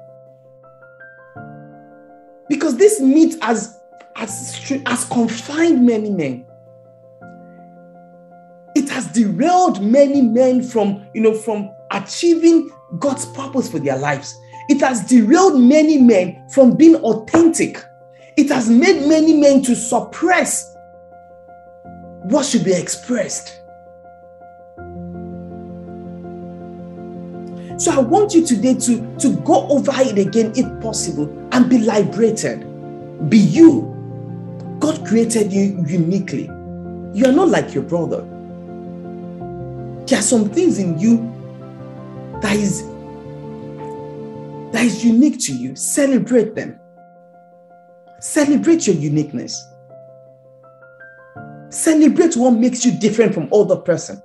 Because 2.48 2.76
this 2.76 3.00
myth 3.00 3.40
has, 3.42 3.78
has, 4.16 4.56
has 4.86 5.04
confined 5.06 5.84
many 5.84 6.10
men. 6.10 6.46
It 8.74 8.88
has 8.90 9.06
derailed 9.08 9.82
many 9.82 10.22
men 10.22 10.62
from, 10.62 11.06
you 11.14 11.20
know, 11.20 11.34
from 11.34 11.70
achieving 11.90 12.70
God's 12.98 13.26
purpose 13.26 13.70
for 13.70 13.78
their 13.78 13.98
lives. 13.98 14.34
It 14.68 14.80
has 14.80 15.04
derailed 15.04 15.60
many 15.60 15.98
men 15.98 16.48
from 16.50 16.76
being 16.76 16.96
authentic. 16.96 17.82
It 18.36 18.48
has 18.50 18.70
made 18.70 19.06
many 19.08 19.34
men 19.34 19.62
to 19.62 19.74
suppress 19.74 20.76
what 22.24 22.44
should 22.44 22.64
be 22.64 22.72
expressed. 22.72 23.57
So 27.78 27.92
I 27.92 28.00
want 28.00 28.34
you 28.34 28.44
today 28.44 28.74
to, 28.74 29.16
to 29.18 29.36
go 29.42 29.68
over 29.68 29.92
it 29.94 30.18
again 30.18 30.52
if 30.56 30.82
possible 30.82 31.28
and 31.52 31.70
be 31.70 31.78
liberated. 31.78 32.66
Be 33.30 33.38
you. 33.38 33.94
God 34.80 35.06
created 35.06 35.52
you 35.52 35.84
uniquely. 35.86 36.46
You 37.14 37.26
are 37.26 37.32
not 37.32 37.48
like 37.48 37.74
your 37.74 37.84
brother. 37.84 38.22
There 40.06 40.18
are 40.18 40.22
some 40.22 40.50
things 40.50 40.80
in 40.80 40.98
you 40.98 41.18
that 42.42 42.56
is 42.56 42.82
that 44.72 44.84
is 44.84 45.04
unique 45.04 45.38
to 45.42 45.54
you. 45.54 45.76
Celebrate 45.76 46.56
them. 46.56 46.80
Celebrate 48.20 48.88
your 48.88 48.96
uniqueness. 48.96 49.64
Celebrate 51.70 52.36
what 52.36 52.50
makes 52.50 52.84
you 52.84 52.98
different 52.98 53.34
from 53.34 53.48
other 53.52 53.76
person. 53.76 54.20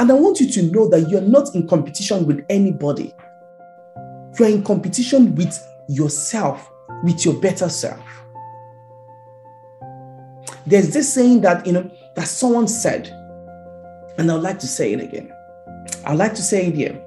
And 0.00 0.10
I 0.10 0.14
want 0.14 0.40
you 0.40 0.50
to 0.52 0.62
know 0.62 0.88
that 0.88 1.10
you're 1.10 1.20
not 1.20 1.54
in 1.54 1.68
competition 1.68 2.24
with 2.24 2.42
anybody. 2.48 3.14
You're 4.38 4.48
in 4.48 4.64
competition 4.64 5.34
with 5.34 5.54
yourself, 5.90 6.70
with 7.04 7.22
your 7.26 7.34
better 7.34 7.68
self. 7.68 8.00
There's 10.66 10.94
this 10.94 11.12
saying 11.12 11.42
that 11.42 11.66
you 11.66 11.74
know 11.74 11.90
that 12.16 12.28
someone 12.28 12.66
said, 12.66 13.08
and 14.16 14.32
I'd 14.32 14.40
like 14.40 14.58
to 14.60 14.66
say 14.66 14.94
it 14.94 15.00
again. 15.00 15.30
I'd 16.06 16.16
like 16.16 16.34
to 16.34 16.42
say 16.42 16.68
it 16.68 16.74
here. 16.74 16.98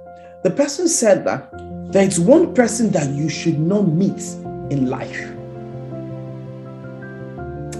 The 0.43 0.51
person 0.51 0.87
said 0.87 1.25
that 1.25 1.49
there 1.91 2.05
is 2.05 2.19
one 2.19 2.53
person 2.53 2.91
that 2.91 3.09
you 3.09 3.27
should 3.27 3.57
not 3.57 3.87
meet 3.87 4.21
in 4.71 4.85
life. 4.85 5.19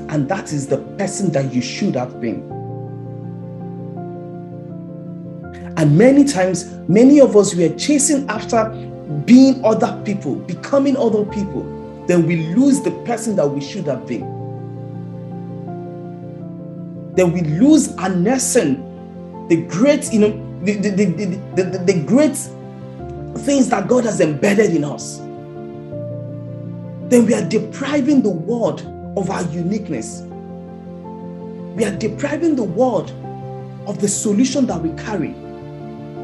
And 0.10 0.28
that 0.28 0.52
is 0.52 0.66
the 0.66 0.80
person 0.98 1.32
that 1.34 1.54
you 1.54 1.62
should 1.62 1.96
have 1.96 2.20
been. 2.20 2.53
And 5.78 5.98
many 5.98 6.24
times, 6.24 6.72
many 6.88 7.20
of 7.20 7.36
us, 7.36 7.56
we 7.56 7.64
are 7.66 7.76
chasing 7.78 8.30
after 8.30 8.70
being 9.26 9.64
other 9.66 10.02
people, 10.06 10.36
becoming 10.36 10.96
other 10.96 11.26
people. 11.26 11.64
Then 12.08 12.28
we 12.28 12.48
lose 12.54 12.82
the 12.82 12.92
person 13.06 13.36
that 13.38 13.48
we 13.48 13.60
should 13.62 13.86
have 13.88 14.06
been. 14.06 14.32
Then 17.16 17.32
we 17.32 17.42
lose 17.42 17.88
an 17.98 18.26
essence, 18.28 18.80
the 19.50 19.64
great, 19.68 20.12
you 20.14 20.20
know, 20.20 20.60
the, 20.64 20.76
the, 20.76 20.90
the, 20.90 21.06
the, 21.06 21.64
the, 21.64 21.78
the 21.80 22.04
great 22.06 22.36
things 23.44 23.70
that 23.70 23.88
God 23.88 24.06
has 24.06 24.22
embedded 24.22 24.76
in 24.76 24.84
us. 24.84 25.18
Then 27.10 27.26
we 27.26 27.34
are 27.34 27.48
depriving 27.48 28.22
the 28.22 28.30
world 28.30 28.82
of 29.18 29.30
our 29.30 29.44
uniqueness. 29.52 30.22
We 31.76 31.86
are 31.86 31.96
depriving 31.96 32.56
the 32.56 32.64
world 32.64 33.12
of 33.88 34.00
the 34.00 34.08
solution 34.08 34.66
that 34.68 34.82
we 34.82 34.90
carry 35.02 35.36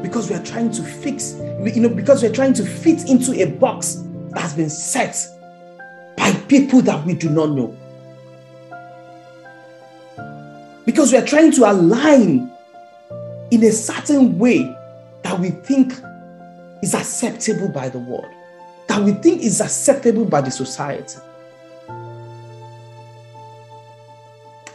because 0.02 0.30
we 0.30 0.36
are 0.36 0.42
trying 0.42 0.70
to 0.72 0.82
fix, 0.82 1.34
you 1.34 1.80
know, 1.80 1.88
because 1.88 2.22
we're 2.22 2.32
trying 2.32 2.54
to 2.54 2.64
fit 2.64 3.08
into 3.08 3.32
a 3.42 3.46
box 3.46 4.02
that 4.30 4.40
has 4.40 4.54
been 4.54 4.70
set 4.70 5.16
by 6.16 6.32
people 6.48 6.80
that 6.82 7.04
we 7.04 7.14
do 7.14 7.28
not 7.28 7.50
know. 7.50 7.76
Because 10.86 11.12
we 11.12 11.18
are 11.18 11.26
trying 11.26 11.52
to 11.52 11.70
align 11.70 12.50
in 13.50 13.64
a 13.64 13.72
certain 13.72 14.38
way 14.38 14.76
that 15.22 15.38
we 15.38 15.50
think 15.50 15.92
is 16.82 16.94
acceptable 16.94 17.68
by 17.68 17.88
the 17.88 17.98
world, 17.98 18.30
that 18.88 19.02
we 19.02 19.12
think 19.12 19.42
is 19.42 19.60
acceptable 19.60 20.24
by 20.24 20.40
the 20.40 20.50
society. 20.50 21.18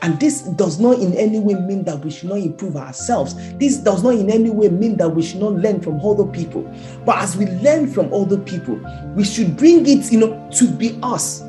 And 0.06 0.20
this 0.20 0.42
does 0.42 0.80
not 0.80 1.00
in 1.00 1.16
any 1.16 1.40
way 1.40 1.56
mean 1.56 1.84
that 1.86 2.06
we 2.06 2.12
should 2.12 2.30
not 2.30 2.38
improve 2.38 2.78
ourselves. 2.78 3.34
This 3.58 3.78
does 3.78 4.04
not 4.04 4.14
in 4.14 4.30
any 4.30 4.52
way 4.52 4.70
mean 4.70 4.98
that 4.98 5.10
we 5.10 5.24
should 5.24 5.40
not 5.40 5.54
learn 5.54 5.82
from 5.82 6.00
other 6.00 6.26
people. 6.28 6.62
But 7.04 7.18
as 7.18 7.36
we 7.36 7.48
learn 7.48 7.92
from 7.92 8.14
other 8.14 8.38
people, 8.38 8.76
we 9.16 9.24
should 9.24 9.58
bring 9.58 9.84
it, 9.88 10.12
you 10.12 10.20
know, 10.20 10.48
to 10.58 10.68
be 10.70 11.00
us. 11.02 11.40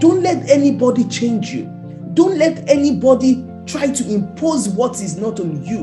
Don't 0.00 0.24
let 0.24 0.50
anybody 0.50 1.04
change 1.04 1.52
you. 1.52 1.66
Don't 2.14 2.36
let 2.36 2.68
anybody 2.68 3.46
try 3.64 3.86
to 3.86 4.12
impose 4.12 4.68
what 4.68 5.00
is 5.00 5.16
not 5.16 5.38
on 5.38 5.64
you. 5.64 5.82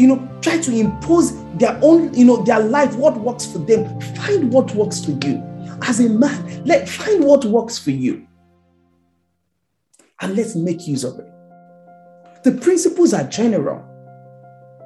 You 0.00 0.08
know, 0.08 0.28
try 0.40 0.58
to 0.58 0.76
impose 0.76 1.32
their 1.58 1.78
own, 1.80 2.12
you 2.12 2.24
know, 2.24 2.42
their 2.42 2.58
life, 2.58 2.96
what 2.96 3.16
works 3.18 3.46
for 3.46 3.58
them. 3.58 4.00
Find 4.16 4.52
what 4.52 4.74
works 4.74 5.04
for 5.04 5.12
you. 5.12 5.40
As 5.82 6.00
a 6.00 6.08
man, 6.08 6.64
let 6.64 6.88
find 6.88 7.22
what 7.22 7.44
works 7.44 7.78
for 7.78 7.92
you 7.92 8.26
and 10.20 10.36
let's 10.36 10.54
make 10.54 10.86
use 10.86 11.04
of 11.04 11.18
it. 11.18 11.30
The 12.42 12.52
principles 12.52 13.14
are 13.14 13.24
general. 13.24 13.84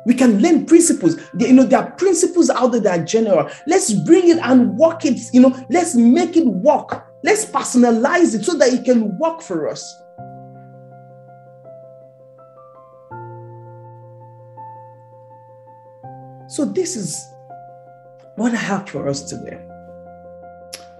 We 0.06 0.14
can 0.14 0.40
learn 0.40 0.64
principles. 0.64 1.16
You 1.38 1.52
know, 1.52 1.64
there 1.64 1.80
are 1.80 1.90
principles 1.92 2.50
out 2.50 2.68
there 2.68 2.80
that 2.80 3.00
are 3.00 3.04
general. 3.04 3.50
Let's 3.66 3.92
bring 3.92 4.28
it 4.28 4.38
and 4.38 4.76
work 4.78 5.04
it. 5.04 5.20
You 5.32 5.40
know, 5.40 5.66
let's 5.68 5.94
make 5.94 6.36
it 6.36 6.46
work. 6.46 7.04
Let's 7.22 7.44
personalize 7.44 8.34
it 8.34 8.44
so 8.44 8.56
that 8.58 8.72
it 8.72 8.84
can 8.84 9.18
work 9.18 9.42
for 9.42 9.68
us. 9.68 9.82
So, 16.48 16.64
this 16.64 16.96
is 16.96 17.22
what 18.36 18.52
I 18.54 18.56
have 18.56 18.88
for 18.88 19.08
us 19.08 19.22
today 19.22 19.60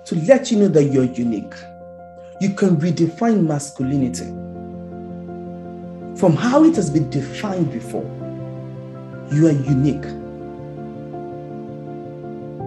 to 0.05 0.15
let 0.27 0.51
you 0.51 0.59
know 0.59 0.69
that 0.69 0.85
you're 0.85 1.05
unique 1.05 1.55
you 2.41 2.51
can 2.51 2.77
redefine 2.77 3.47
masculinity 3.47 4.27
from 6.19 6.37
how 6.37 6.63
it 6.65 6.77
has 6.77 6.89
been 6.89 7.11
defined 7.11 7.73
before. 7.73 8.05
You 9.33 9.49
are 9.49 9.53
unique. 9.53 10.05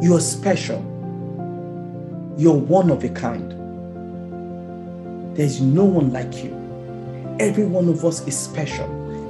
You 0.03 0.15
are 0.15 0.19
special. 0.19 0.79
You're 2.37 2.53
one 2.53 2.91
of 2.91 3.03
a 3.03 3.09
kind. 3.09 3.51
There's 5.37 5.61
no 5.61 5.85
one 5.85 6.11
like 6.11 6.43
you. 6.43 6.51
Every 7.39 7.65
one 7.65 7.87
of 7.87 8.03
us 8.03 8.27
is 8.27 8.37
special. 8.37 8.87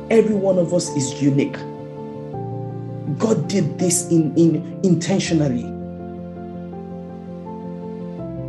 Every 0.09 0.35
one 0.35 0.57
of 0.57 0.73
us 0.73 0.89
is 0.89 1.21
unique. 1.21 1.57
God 3.19 3.47
did 3.47 3.77
this 3.77 4.09
in, 4.09 4.35
in 4.35 4.79
intentionally. 4.83 5.63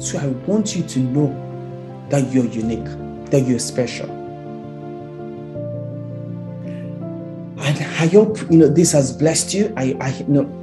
So 0.00 0.18
I 0.18 0.26
want 0.46 0.74
you 0.74 0.82
to 0.84 0.98
know 0.98 1.51
that 2.08 2.32
you're 2.32 2.46
unique, 2.46 2.84
that 3.30 3.46
you're 3.46 3.58
special. 3.58 4.10
And 7.58 7.78
I 7.78 8.06
hope 8.08 8.38
you 8.50 8.58
know 8.58 8.68
this 8.68 8.92
has 8.92 9.12
blessed 9.12 9.54
you. 9.54 9.72
I, 9.76 9.96
I 10.00 10.08
you 10.18 10.28
know 10.28 10.62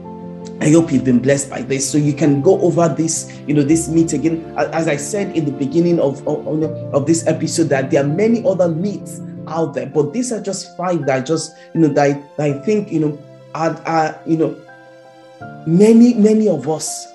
I 0.61 0.69
hope 0.71 0.91
you've 0.91 1.05
been 1.05 1.19
blessed 1.19 1.49
by 1.49 1.61
this. 1.61 1.89
So 1.89 1.97
you 1.97 2.13
can 2.13 2.41
go 2.41 2.59
over 2.61 2.89
this, 2.89 3.31
you 3.47 3.53
know, 3.53 3.63
this 3.63 3.87
meet 3.87 4.11
again. 4.11 4.53
As 4.57 4.87
I 4.87 4.97
said 4.97 5.35
in 5.35 5.45
the 5.45 5.51
beginning 5.51 5.99
of, 5.99 6.25
of, 6.27 6.63
of 6.93 7.05
this 7.05 7.25
episode, 7.27 7.69
that 7.69 7.91
there 7.91 8.03
are 8.03 8.07
many 8.07 8.45
other 8.45 8.67
meets 8.67 9.21
out 9.47 9.73
there, 9.73 9.85
but 9.85 10.11
these 10.13 10.31
are 10.33 10.41
just 10.41 10.75
five 10.75 11.05
that 11.05 11.17
I 11.17 11.21
just, 11.21 11.55
you 11.73 11.81
know, 11.81 11.87
that, 11.89 12.37
that 12.37 12.49
I 12.55 12.59
think, 12.59 12.91
you 12.91 12.99
know, 12.99 13.19
are, 13.55 13.81
are, 13.85 14.19
you 14.25 14.37
know, 14.37 14.55
many, 15.65 16.13
many 16.13 16.49
of 16.49 16.67
us, 16.67 17.07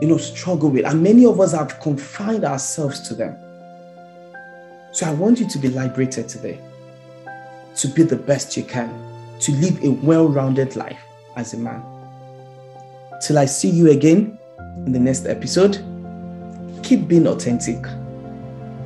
you 0.00 0.08
know, 0.08 0.16
struggle 0.16 0.70
with, 0.70 0.84
and 0.86 1.02
many 1.02 1.26
of 1.26 1.40
us 1.40 1.52
have 1.52 1.80
confined 1.80 2.44
ourselves 2.44 3.00
to 3.08 3.14
them. 3.14 3.36
So 4.92 5.06
I 5.06 5.12
want 5.12 5.38
you 5.40 5.48
to 5.48 5.58
be 5.58 5.68
liberated 5.68 6.28
today, 6.28 6.60
to 7.76 7.88
be 7.88 8.02
the 8.02 8.16
best 8.16 8.56
you 8.56 8.64
can, 8.64 8.88
to 9.40 9.52
live 9.52 9.82
a 9.84 9.90
well 9.90 10.28
rounded 10.28 10.76
life 10.76 11.00
as 11.36 11.54
a 11.54 11.58
man. 11.58 11.82
Till 13.20 13.38
I 13.38 13.44
see 13.44 13.70
you 13.70 13.90
again 13.90 14.38
in 14.86 14.92
the 14.92 14.98
next 14.98 15.26
episode, 15.26 15.76
keep 16.82 17.06
being 17.06 17.26
authentic, 17.26 17.84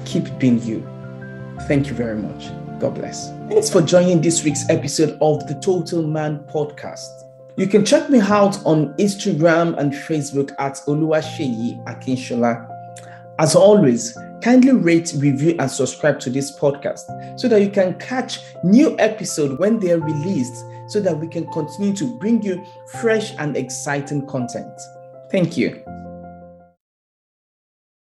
keep 0.04 0.38
being 0.38 0.60
you. 0.62 0.86
Thank 1.62 1.86
you 1.86 1.94
very 1.94 2.16
much. 2.16 2.50
God 2.80 2.94
bless. 2.96 3.30
Thanks 3.48 3.70
for 3.70 3.80
joining 3.80 4.20
this 4.20 4.44
week's 4.44 4.68
episode 4.68 5.16
of 5.20 5.46
the 5.46 5.54
Total 5.62 6.02
Man 6.02 6.40
podcast. 6.52 7.23
You 7.56 7.68
can 7.68 7.84
check 7.84 8.10
me 8.10 8.18
out 8.20 8.58
on 8.66 8.94
Instagram 8.94 9.78
and 9.78 9.92
Facebook 9.92 10.50
at 10.58 10.74
Oluwaseyi 10.88 11.84
Akinshola. 11.84 12.68
As 13.38 13.54
always, 13.54 14.18
kindly 14.42 14.72
rate, 14.72 15.14
review, 15.18 15.54
and 15.60 15.70
subscribe 15.70 16.18
to 16.20 16.30
this 16.30 16.58
podcast 16.58 17.38
so 17.38 17.46
that 17.46 17.62
you 17.62 17.70
can 17.70 17.96
catch 18.00 18.40
new 18.64 18.98
episodes 18.98 19.56
when 19.60 19.78
they 19.78 19.92
are 19.92 20.00
released 20.00 20.64
so 20.88 21.00
that 21.00 21.16
we 21.16 21.28
can 21.28 21.46
continue 21.52 21.94
to 21.94 22.18
bring 22.18 22.42
you 22.42 22.64
fresh 23.00 23.32
and 23.38 23.56
exciting 23.56 24.26
content. 24.26 24.80
Thank 25.30 25.56
you. 25.56 25.84